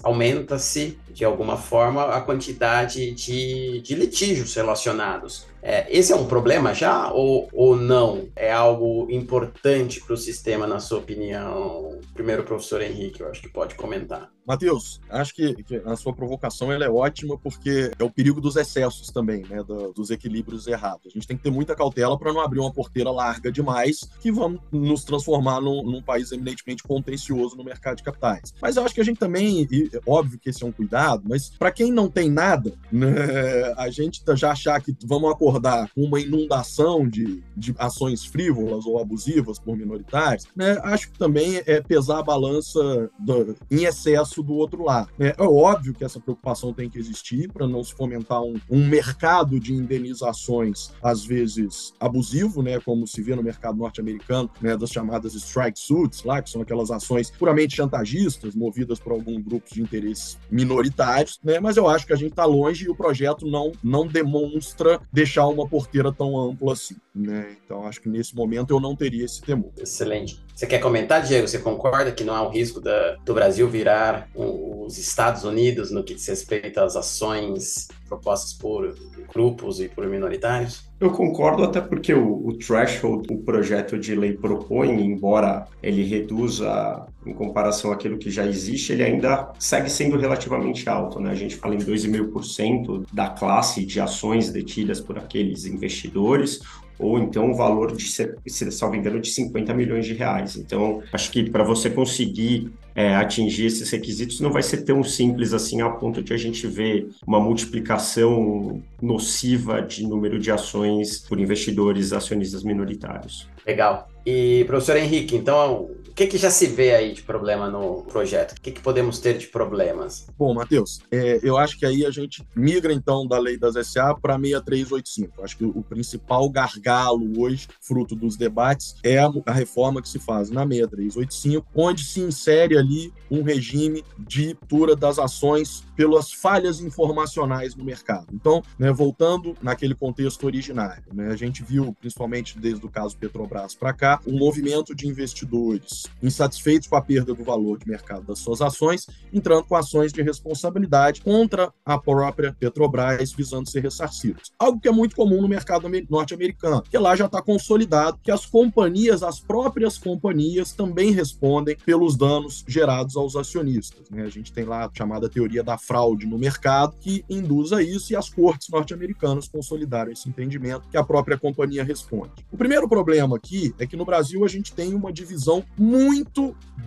aumenta-se, 0.02 0.98
de 1.10 1.26
alguma 1.26 1.58
forma, 1.58 2.04
a 2.06 2.22
quantidade 2.22 3.12
de, 3.12 3.82
de 3.82 3.94
litígios 3.94 4.54
relacionados 4.54 5.46
é, 5.62 5.86
esse 5.90 6.12
é 6.12 6.16
um 6.16 6.26
problema 6.26 6.72
já 6.72 7.10
ou, 7.12 7.48
ou 7.52 7.76
não? 7.76 8.28
É 8.36 8.52
algo 8.52 9.06
importante 9.10 10.00
para 10.00 10.14
o 10.14 10.16
sistema, 10.16 10.66
na 10.66 10.80
sua 10.80 10.98
opinião? 10.98 11.98
Primeiro, 12.14 12.44
professor 12.44 12.80
Henrique, 12.80 13.20
eu 13.20 13.28
acho 13.28 13.42
que 13.42 13.48
pode 13.48 13.74
comentar. 13.74 14.30
Matheus, 14.46 14.98
acho 15.10 15.34
que, 15.34 15.62
que, 15.62 15.76
a 15.84 15.94
sua 15.94 16.14
provocação 16.14 16.72
ela 16.72 16.82
é 16.82 16.88
ótima 16.88 17.36
porque 17.36 17.90
é 17.98 18.02
o 18.02 18.08
perigo 18.08 18.40
dos 18.40 18.56
excessos 18.56 19.08
também, 19.08 19.42
né, 19.46 19.62
do, 19.62 19.92
dos 19.92 20.08
equilíbrios 20.08 20.66
errados. 20.66 21.06
A 21.06 21.10
gente 21.10 21.26
tem 21.28 21.36
que 21.36 21.42
ter 21.42 21.50
muita 21.50 21.76
cautela 21.76 22.18
para 22.18 22.32
não 22.32 22.40
abrir 22.40 22.58
uma 22.58 22.72
porteira 22.72 23.10
larga 23.10 23.52
demais 23.52 24.08
que 24.22 24.32
vamos 24.32 24.62
nos 24.72 25.04
transformar 25.04 25.60
num, 25.60 25.82
num, 25.82 26.00
país 26.00 26.32
eminentemente 26.32 26.82
contencioso 26.82 27.56
no 27.56 27.64
mercado 27.64 27.98
de 27.98 28.02
capitais. 28.02 28.54
Mas 28.62 28.76
eu 28.76 28.84
acho 28.84 28.94
que 28.94 29.02
a 29.02 29.04
gente 29.04 29.18
também, 29.18 29.68
e, 29.70 29.90
é 29.92 30.00
óbvio 30.06 30.38
que 30.38 30.48
esse 30.48 30.64
é 30.64 30.66
um 30.66 30.72
cuidado, 30.72 31.24
mas 31.28 31.50
para 31.50 31.70
quem 31.70 31.92
não 31.92 32.08
tem 32.08 32.30
nada, 32.30 32.72
né, 32.90 33.74
a 33.76 33.90
gente 33.90 34.24
tá 34.24 34.34
já 34.34 34.52
achar 34.52 34.80
que 34.80 34.96
vamos 35.04 35.30
acordar 35.30 35.47
com 35.94 36.02
uma 36.02 36.20
inundação 36.20 37.08
de, 37.08 37.42
de 37.56 37.74
ações 37.78 38.24
frívolas 38.24 38.86
ou 38.86 38.98
abusivas 38.98 39.58
por 39.58 39.76
minoritários, 39.76 40.46
né, 40.54 40.78
acho 40.82 41.10
que 41.10 41.18
também 41.18 41.62
é 41.66 41.80
pesar 41.80 42.18
a 42.18 42.22
balança 42.22 43.10
do, 43.18 43.56
em 43.70 43.84
excesso 43.84 44.42
do 44.42 44.54
outro 44.54 44.84
lado. 44.84 45.08
É, 45.18 45.34
é 45.38 45.42
óbvio 45.42 45.94
que 45.94 46.04
essa 46.04 46.20
preocupação 46.20 46.72
tem 46.72 46.88
que 46.88 46.98
existir 46.98 47.50
para 47.52 47.66
não 47.66 47.82
se 47.82 47.94
fomentar 47.94 48.42
um, 48.42 48.54
um, 48.70 48.86
mercado 48.86 49.58
de 49.58 49.72
indenizações, 49.72 50.90
às 51.02 51.24
vezes 51.24 51.92
abusivo, 52.00 52.62
né, 52.62 52.78
como 52.80 53.06
se 53.06 53.22
vê 53.22 53.34
no 53.34 53.42
mercado 53.42 53.78
norte-americano, 53.78 54.50
né, 54.60 54.76
das 54.76 54.90
chamadas 54.90 55.34
strike 55.34 55.78
suits, 55.78 56.24
lá, 56.24 56.42
que 56.42 56.50
são 56.50 56.62
aquelas 56.62 56.90
ações 56.90 57.30
puramente 57.30 57.76
chantagistas, 57.76 58.54
movidas 58.54 58.98
por 58.98 59.12
algum 59.12 59.40
grupo 59.40 59.72
de 59.72 59.80
interesses 59.80 60.38
minoritários, 60.50 61.38
né, 61.42 61.60
mas 61.60 61.76
eu 61.76 61.88
acho 61.88 62.06
que 62.06 62.12
a 62.12 62.16
gente 62.16 62.30
está 62.30 62.44
longe 62.44 62.86
e 62.86 62.88
o 62.88 62.94
projeto 62.94 63.46
não, 63.46 63.72
não 63.82 64.06
demonstra 64.06 65.00
deixar 65.12 65.37
deixar 65.38 65.46
uma 65.46 65.66
porteira 65.66 66.12
tão 66.12 66.36
ampla 66.38 66.72
assim. 66.72 66.96
Né? 67.14 67.56
Então, 67.64 67.86
acho 67.86 68.00
que 68.00 68.08
nesse 68.08 68.34
momento 68.34 68.74
eu 68.74 68.80
não 68.80 68.96
teria 68.96 69.24
esse 69.24 69.40
temor. 69.40 69.70
Excelente. 69.78 70.40
Você 70.54 70.66
quer 70.66 70.80
comentar, 70.80 71.22
Diego? 71.22 71.46
Você 71.46 71.58
concorda 71.58 72.10
que 72.10 72.24
não 72.24 72.34
há 72.34 72.46
um 72.46 72.50
risco 72.50 72.80
da, 72.80 73.16
do 73.24 73.32
Brasil 73.32 73.68
virar 73.68 74.28
um, 74.34 74.84
os 74.84 74.98
Estados 74.98 75.44
Unidos 75.44 75.90
no 75.90 76.02
que 76.02 76.14
diz 76.14 76.26
respeito 76.26 76.80
às 76.80 76.96
ações 76.96 77.88
propostas 78.08 78.52
por 78.52 78.94
grupos 79.32 79.80
e 79.80 79.88
por 79.88 80.06
minoritários? 80.06 80.88
Eu 80.98 81.10
concordo, 81.12 81.62
até 81.62 81.80
porque 81.80 82.12
o, 82.12 82.48
o 82.48 82.58
threshold, 82.58 83.32
o 83.32 83.38
projeto 83.38 83.98
de 83.98 84.16
lei 84.16 84.32
propõe, 84.32 84.90
embora 84.90 85.66
ele 85.80 86.02
reduza 86.02 87.06
em 87.28 87.34
comparação 87.34 87.92
àquilo 87.92 88.18
que 88.18 88.30
já 88.30 88.46
existe, 88.46 88.92
ele 88.92 89.02
ainda 89.02 89.52
segue 89.58 89.90
sendo 89.90 90.16
relativamente 90.16 90.88
alto. 90.88 91.20
Né? 91.20 91.30
A 91.30 91.34
gente 91.34 91.56
fala 91.56 91.74
em 91.74 91.78
2,5% 91.78 93.04
da 93.12 93.28
classe 93.28 93.84
de 93.84 94.00
ações 94.00 94.50
detidas 94.50 95.00
por 95.00 95.18
aqueles 95.18 95.66
investidores, 95.66 96.60
ou 96.98 97.18
então 97.18 97.46
um 97.46 97.54
valor 97.54 97.94
de, 97.94 98.04
se 98.04 98.72
salvo 98.72 98.96
engano, 98.96 99.20
de 99.20 99.28
50 99.28 99.72
milhões 99.72 100.04
de 100.04 100.14
reais. 100.14 100.56
Então, 100.56 101.02
acho 101.12 101.30
que 101.30 101.48
para 101.48 101.62
você 101.62 101.88
conseguir 101.88 102.72
é, 102.94 103.14
atingir 103.14 103.66
esses 103.66 103.88
requisitos 103.90 104.40
não 104.40 104.50
vai 104.50 104.62
ser 104.62 104.78
tão 104.78 105.04
simples 105.04 105.54
assim 105.54 105.80
a 105.80 105.88
ponto 105.88 106.20
de 106.20 106.34
a 106.34 106.36
gente 106.36 106.66
ver 106.66 107.08
uma 107.24 107.38
multiplicação 107.38 108.82
nociva 109.00 109.80
de 109.80 110.04
número 110.04 110.38
de 110.40 110.50
ações 110.50 111.18
por 111.20 111.38
investidores 111.38 112.12
acionistas 112.12 112.64
minoritários. 112.64 113.48
Legal. 113.64 114.08
E, 114.26 114.64
professor 114.66 114.96
Henrique, 114.96 115.36
então, 115.36 115.90
que, 116.18 116.26
que 116.26 116.36
já 116.38 116.50
se 116.50 116.66
vê 116.66 116.96
aí 116.96 117.12
de 117.12 117.22
problema 117.22 117.70
no 117.70 118.02
projeto? 118.02 118.50
O 118.50 118.60
que, 118.60 118.72
que 118.72 118.80
podemos 118.80 119.20
ter 119.20 119.38
de 119.38 119.46
problemas? 119.46 120.26
Bom, 120.36 120.52
Matheus, 120.52 121.00
é, 121.12 121.38
eu 121.44 121.56
acho 121.56 121.78
que 121.78 121.86
aí 121.86 122.04
a 122.04 122.10
gente 122.10 122.44
migra, 122.56 122.92
então, 122.92 123.24
da 123.24 123.38
lei 123.38 123.56
das 123.56 123.74
SA 123.86 124.16
para 124.20 124.36
6385. 124.36 125.44
Acho 125.44 125.56
que 125.56 125.64
o 125.64 125.80
principal 125.80 126.50
gargalo 126.50 127.40
hoje, 127.40 127.68
fruto 127.80 128.16
dos 128.16 128.36
debates, 128.36 128.96
é 129.04 129.20
a, 129.20 129.30
a 129.46 129.52
reforma 129.52 130.02
que 130.02 130.08
se 130.08 130.18
faz 130.18 130.50
na 130.50 130.66
6385, 130.66 131.64
onde 131.72 132.02
se 132.02 132.18
insere 132.18 132.76
ali 132.76 133.12
um 133.30 133.42
regime 133.42 134.04
de 134.18 134.54
cultura 134.54 134.96
das 134.96 135.20
ações 135.20 135.84
pelas 135.94 136.32
falhas 136.32 136.80
informacionais 136.80 137.76
no 137.76 137.84
mercado. 137.84 138.26
Então, 138.32 138.60
né, 138.76 138.90
voltando 138.90 139.56
naquele 139.62 139.94
contexto 139.94 140.44
originário, 140.46 141.04
né, 141.12 141.28
a 141.30 141.36
gente 141.36 141.62
viu, 141.62 141.94
principalmente 142.00 142.58
desde 142.58 142.84
o 142.84 142.88
caso 142.88 143.16
Petrobras 143.16 143.76
para 143.76 143.92
cá, 143.92 144.20
um 144.26 144.36
movimento 144.36 144.96
de 144.96 145.06
investidores 145.06 146.07
insatisfeitos 146.22 146.88
com 146.88 146.96
a 146.96 147.02
perda 147.02 147.34
do 147.34 147.44
valor 147.44 147.78
de 147.78 147.88
mercado 147.88 148.26
das 148.26 148.38
suas 148.38 148.60
ações, 148.60 149.06
entrando 149.32 149.64
com 149.64 149.74
ações 149.74 150.12
de 150.12 150.22
responsabilidade 150.22 151.20
contra 151.20 151.72
a 151.84 151.98
própria 151.98 152.54
Petrobras, 152.58 153.32
visando 153.32 153.68
ser 153.68 153.80
ressarcidos. 153.80 154.52
Algo 154.58 154.80
que 154.80 154.88
é 154.88 154.92
muito 154.92 155.14
comum 155.14 155.40
no 155.42 155.48
mercado 155.48 155.88
norte-americano, 156.08 156.82
que 156.82 156.98
lá 156.98 157.14
já 157.14 157.26
está 157.26 157.40
consolidado 157.40 158.18
que 158.22 158.30
as 158.30 158.46
companhias, 158.46 159.22
as 159.22 159.40
próprias 159.40 159.98
companhias, 159.98 160.72
também 160.72 161.12
respondem 161.12 161.76
pelos 161.84 162.16
danos 162.16 162.64
gerados 162.66 163.16
aos 163.16 163.36
acionistas. 163.36 164.08
Né? 164.10 164.22
A 164.22 164.28
gente 164.28 164.52
tem 164.52 164.64
lá 164.64 164.86
a 164.86 164.90
chamada 164.92 165.28
teoria 165.28 165.62
da 165.62 165.78
fraude 165.78 166.26
no 166.26 166.38
mercado, 166.38 166.96
que 167.00 167.24
induz 167.28 167.72
a 167.72 167.82
isso, 167.82 168.12
e 168.12 168.16
as 168.16 168.28
cortes 168.28 168.68
norte-americanas 168.68 169.48
consolidaram 169.48 170.12
esse 170.12 170.28
entendimento 170.28 170.88
que 170.88 170.96
a 170.96 171.04
própria 171.04 171.38
companhia 171.38 171.84
responde. 171.84 172.32
O 172.50 172.56
primeiro 172.56 172.88
problema 172.88 173.36
aqui 173.36 173.74
é 173.78 173.86
que 173.86 173.96
no 173.96 174.04
Brasil 174.04 174.44
a 174.44 174.48
gente 174.48 174.72
tem 174.72 174.94
uma 174.94 175.12
divisão 175.12 175.64
muito 175.76 175.97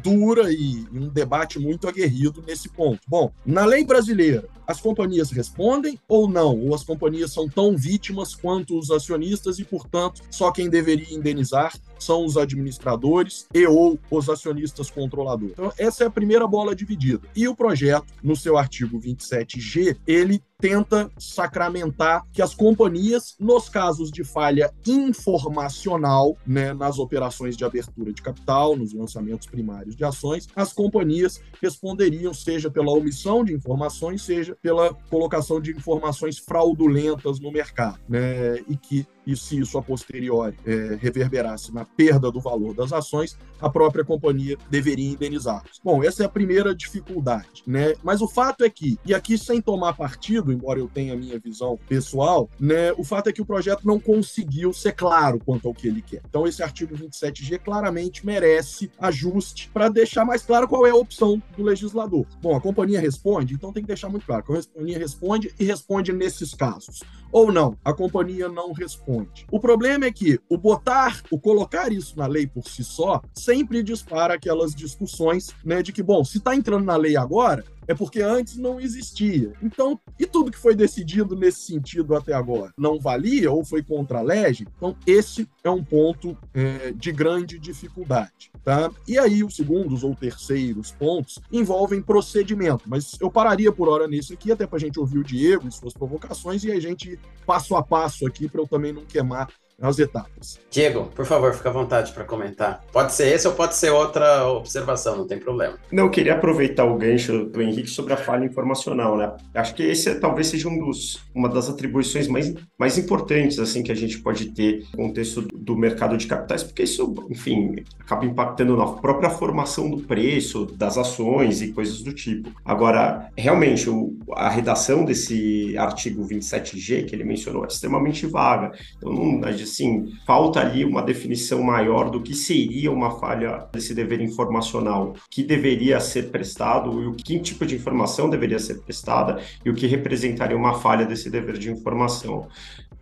dura 0.01 0.51
e 0.51 0.85
um 0.91 1.07
debate 1.09 1.59
muito 1.59 1.87
aguerrido 1.87 2.43
nesse 2.45 2.69
ponto. 2.69 3.01
Bom, 3.07 3.31
na 3.45 3.65
lei 3.65 3.85
brasileira, 3.85 4.47
as 4.71 4.81
companhias 4.81 5.29
respondem 5.31 5.99
ou 6.07 6.27
não? 6.27 6.57
Ou 6.59 6.73
as 6.73 6.83
companhias 6.83 7.31
são 7.31 7.47
tão 7.47 7.77
vítimas 7.77 8.33
quanto 8.33 8.77
os 8.79 8.89
acionistas 8.89 9.59
e, 9.59 9.63
portanto, 9.63 10.21
só 10.31 10.51
quem 10.51 10.69
deveria 10.69 11.13
indenizar 11.13 11.73
são 11.99 12.25
os 12.25 12.35
administradores 12.35 13.45
e 13.53 13.67
ou 13.67 13.99
os 14.09 14.29
acionistas 14.29 14.89
controladores. 14.89 15.53
Então, 15.53 15.71
essa 15.77 16.03
é 16.03 16.07
a 16.07 16.11
primeira 16.11 16.47
bola 16.47 16.75
dividida. 16.75 17.27
E 17.35 17.47
o 17.47 17.55
projeto, 17.55 18.07
no 18.23 18.35
seu 18.35 18.57
artigo 18.57 18.99
27G, 18.99 19.97
ele 20.07 20.41
tenta 20.61 21.11
sacramentar 21.17 22.23
que 22.31 22.41
as 22.41 22.53
companhias, 22.53 23.35
nos 23.39 23.67
casos 23.67 24.11
de 24.11 24.23
falha 24.23 24.71
informacional, 24.87 26.37
né, 26.45 26.71
nas 26.71 26.99
operações 26.99 27.57
de 27.57 27.65
abertura 27.65 28.13
de 28.13 28.21
capital, 28.21 28.75
nos 28.75 28.93
lançamentos 28.93 29.47
primários 29.47 29.95
de 29.95 30.05
ações, 30.05 30.47
as 30.55 30.71
companhias 30.71 31.41
responderiam 31.61 32.31
seja 32.31 32.69
pela 32.69 32.91
omissão 32.91 33.43
de 33.43 33.53
informações, 33.53 34.21
seja 34.21 34.55
pela 34.61 34.93
colocação 34.93 35.59
de 35.59 35.71
informações 35.71 36.37
fraudulentas 36.37 37.39
no 37.39 37.51
mercado, 37.51 37.99
né, 38.07 38.59
e 38.67 38.77
que 38.77 39.07
e 39.25 39.35
se 39.35 39.59
isso 39.59 39.77
a 39.77 39.81
posteriori 39.81 40.55
é, 40.65 40.97
reverberasse 40.99 41.73
na 41.73 41.85
perda 41.85 42.31
do 42.31 42.39
valor 42.39 42.73
das 42.73 42.91
ações, 42.93 43.37
a 43.59 43.69
própria 43.69 44.03
companhia 44.03 44.57
deveria 44.69 45.11
indenizá-los. 45.11 45.79
Bom, 45.83 46.03
essa 46.03 46.23
é 46.23 46.25
a 46.25 46.29
primeira 46.29 46.73
dificuldade, 46.75 47.63
né? 47.65 47.93
Mas 48.03 48.21
o 48.21 48.27
fato 48.27 48.63
é 48.63 48.69
que, 48.69 48.97
e 49.05 49.13
aqui 49.13 49.37
sem 49.37 49.61
tomar 49.61 49.93
partido, 49.93 50.51
embora 50.51 50.79
eu 50.79 50.87
tenha 50.87 51.13
a 51.13 51.17
minha 51.17 51.39
visão 51.39 51.77
pessoal, 51.87 52.49
né, 52.59 52.91
o 52.93 53.03
fato 53.03 53.29
é 53.29 53.33
que 53.33 53.41
o 53.41 53.45
projeto 53.45 53.85
não 53.85 53.99
conseguiu 53.99 54.73
ser 54.73 54.93
claro 54.93 55.39
quanto 55.43 55.67
ao 55.67 55.73
que 55.73 55.87
ele 55.87 56.01
quer. 56.01 56.21
Então 56.27 56.47
esse 56.47 56.63
artigo 56.63 56.95
27G 56.95 57.59
claramente 57.59 58.25
merece 58.25 58.91
ajuste 58.99 59.69
para 59.73 59.89
deixar 59.89 60.25
mais 60.25 60.43
claro 60.43 60.67
qual 60.67 60.85
é 60.85 60.89
a 60.89 60.95
opção 60.95 61.41
do 61.55 61.63
legislador. 61.63 62.25
Bom, 62.41 62.55
a 62.55 62.61
companhia 62.61 62.99
responde, 62.99 63.53
então 63.53 63.71
tem 63.71 63.83
que 63.83 63.87
deixar 63.87 64.09
muito 64.09 64.25
claro 64.25 64.43
que 64.43 64.51
a 64.51 64.63
companhia 64.63 64.97
responde 64.97 65.53
e 65.59 65.63
responde 65.63 66.11
nesses 66.11 66.53
casos 66.53 67.01
ou 67.31 67.51
não. 67.51 67.77
A 67.83 67.93
companhia 67.93 68.49
não 68.49 68.73
responde. 68.73 69.10
O 69.51 69.59
problema 69.59 70.05
é 70.05 70.11
que 70.11 70.39
o 70.49 70.57
botar, 70.57 71.21
o 71.29 71.39
colocar 71.39 71.91
isso 71.91 72.17
na 72.17 72.27
lei 72.27 72.47
por 72.47 72.67
si 72.67 72.83
só, 72.83 73.21
sempre 73.33 73.83
dispara 73.83 74.35
aquelas 74.35 74.73
discussões, 74.73 75.49
né, 75.63 75.81
de 75.81 75.91
que, 75.91 76.03
bom, 76.03 76.23
se 76.23 76.37
está 76.37 76.55
entrando 76.55 76.85
na 76.85 76.95
lei 76.95 77.17
agora, 77.17 77.63
é 77.91 77.95
porque 77.95 78.21
antes 78.21 78.57
não 78.57 78.79
existia. 78.79 79.53
Então, 79.61 79.99
e 80.17 80.25
tudo 80.25 80.51
que 80.51 80.57
foi 80.57 80.73
decidido 80.73 81.35
nesse 81.35 81.59
sentido 81.59 82.15
até 82.15 82.33
agora? 82.33 82.73
Não 82.77 82.99
valia 82.99 83.51
ou 83.51 83.65
foi 83.65 83.83
contra 83.83 84.19
a 84.19 84.21
lei? 84.21 84.41
Então, 84.75 84.95
esse 85.05 85.47
é 85.63 85.69
um 85.69 85.83
ponto 85.83 86.37
é, 86.53 86.91
de 86.93 87.11
grande 87.11 87.59
dificuldade. 87.59 88.51
Tá? 88.63 88.89
E 89.07 89.19
aí, 89.19 89.43
os 89.43 89.55
segundos 89.55 90.03
ou 90.03 90.15
terceiros 90.15 90.91
pontos 90.91 91.39
envolvem 91.51 92.01
procedimento, 92.01 92.83
mas 92.87 93.17
eu 93.19 93.29
pararia 93.29 93.71
por 93.71 93.89
hora 93.89 94.07
nisso 94.07 94.33
aqui, 94.33 94.51
até 94.51 94.65
para 94.65 94.77
a 94.77 94.79
gente 94.79 94.99
ouvir 94.99 95.19
o 95.19 95.23
Diego 95.23 95.67
e 95.67 95.71
suas 95.71 95.93
provocações, 95.93 96.63
e 96.63 96.71
a 96.71 96.79
gente 96.79 97.19
passo 97.45 97.75
a 97.75 97.83
passo 97.83 98.25
aqui, 98.25 98.47
para 98.47 98.61
eu 98.61 98.67
também 98.67 98.93
não 98.93 99.05
queimar 99.05 99.49
as 99.81 99.99
etapas. 99.99 100.59
Diego, 100.69 101.05
por 101.15 101.25
favor, 101.25 101.53
fica 101.53 101.69
à 101.69 101.71
vontade 101.71 102.11
para 102.13 102.23
comentar. 102.23 102.83
Pode 102.91 103.13
ser 103.13 103.33
esse 103.33 103.47
ou 103.47 103.53
pode 103.53 103.75
ser 103.75 103.89
outra 103.89 104.47
observação, 104.47 105.17
não 105.17 105.27
tem 105.27 105.39
problema. 105.39 105.77
Não, 105.91 106.05
eu 106.05 106.09
queria 106.09 106.33
aproveitar 106.33 106.85
o 106.85 106.97
gancho 106.97 107.45
do 107.45 107.61
Henrique 107.61 107.89
sobre 107.89 108.13
a 108.13 108.17
falha 108.17 108.45
informacional, 108.45 109.17
né? 109.17 109.33
Acho 109.53 109.75
que 109.75 109.83
esse 109.83 110.09
é, 110.09 110.15
talvez 110.15 110.47
seja 110.47 110.69
um 110.69 110.77
dos, 110.77 111.21
uma 111.33 111.49
das 111.49 111.69
atribuições 111.69 112.27
mais, 112.27 112.53
mais 112.77 112.97
importantes 112.97 113.59
assim 113.59 113.83
que 113.83 113.91
a 113.91 113.95
gente 113.95 114.19
pode 114.19 114.51
ter 114.51 114.85
no 114.93 115.07
contexto 115.07 115.41
do 115.41 115.75
mercado 115.75 116.17
de 116.17 116.27
capitais, 116.27 116.63
porque 116.63 116.83
isso, 116.83 117.13
enfim, 117.29 117.83
acaba 117.99 118.25
impactando 118.25 118.77
na 118.77 118.85
própria 118.85 119.29
formação 119.29 119.89
do 119.89 119.99
preço 119.99 120.65
das 120.77 120.97
ações 120.97 121.61
e 121.61 121.71
coisas 121.73 122.01
do 122.01 122.13
tipo. 122.13 122.49
Agora, 122.63 123.29
realmente, 123.35 123.89
o, 123.89 124.15
a 124.33 124.49
redação 124.49 125.03
desse 125.03 125.77
artigo 125.77 126.27
27G 126.27 127.05
que 127.05 127.15
ele 127.15 127.23
mencionou 127.23 127.63
é 127.63 127.67
extremamente 127.67 128.25
vaga. 128.25 128.71
Então, 128.97 129.11
não, 129.11 129.47
a 129.47 129.51
gente 129.51 129.70
assim, 129.71 130.13
falta 130.25 130.59
ali 130.59 130.83
uma 130.83 131.01
definição 131.01 131.63
maior 131.63 132.09
do 132.09 132.21
que 132.21 132.33
seria 132.33 132.91
uma 132.91 133.19
falha 133.19 133.67
desse 133.71 133.95
dever 133.95 134.19
informacional, 134.21 135.15
que 135.29 135.43
deveria 135.43 135.99
ser 135.99 136.29
prestado 136.29 137.01
e 137.01 137.07
o 137.07 137.13
que 137.13 137.39
tipo 137.39 137.65
de 137.65 137.75
informação 137.75 138.29
deveria 138.29 138.59
ser 138.59 138.81
prestada 138.81 139.41
e 139.65 139.69
o 139.69 139.73
que 139.73 139.87
representaria 139.87 140.57
uma 140.57 140.73
falha 140.73 141.05
desse 141.05 141.29
dever 141.29 141.57
de 141.57 141.71
informação. 141.71 142.47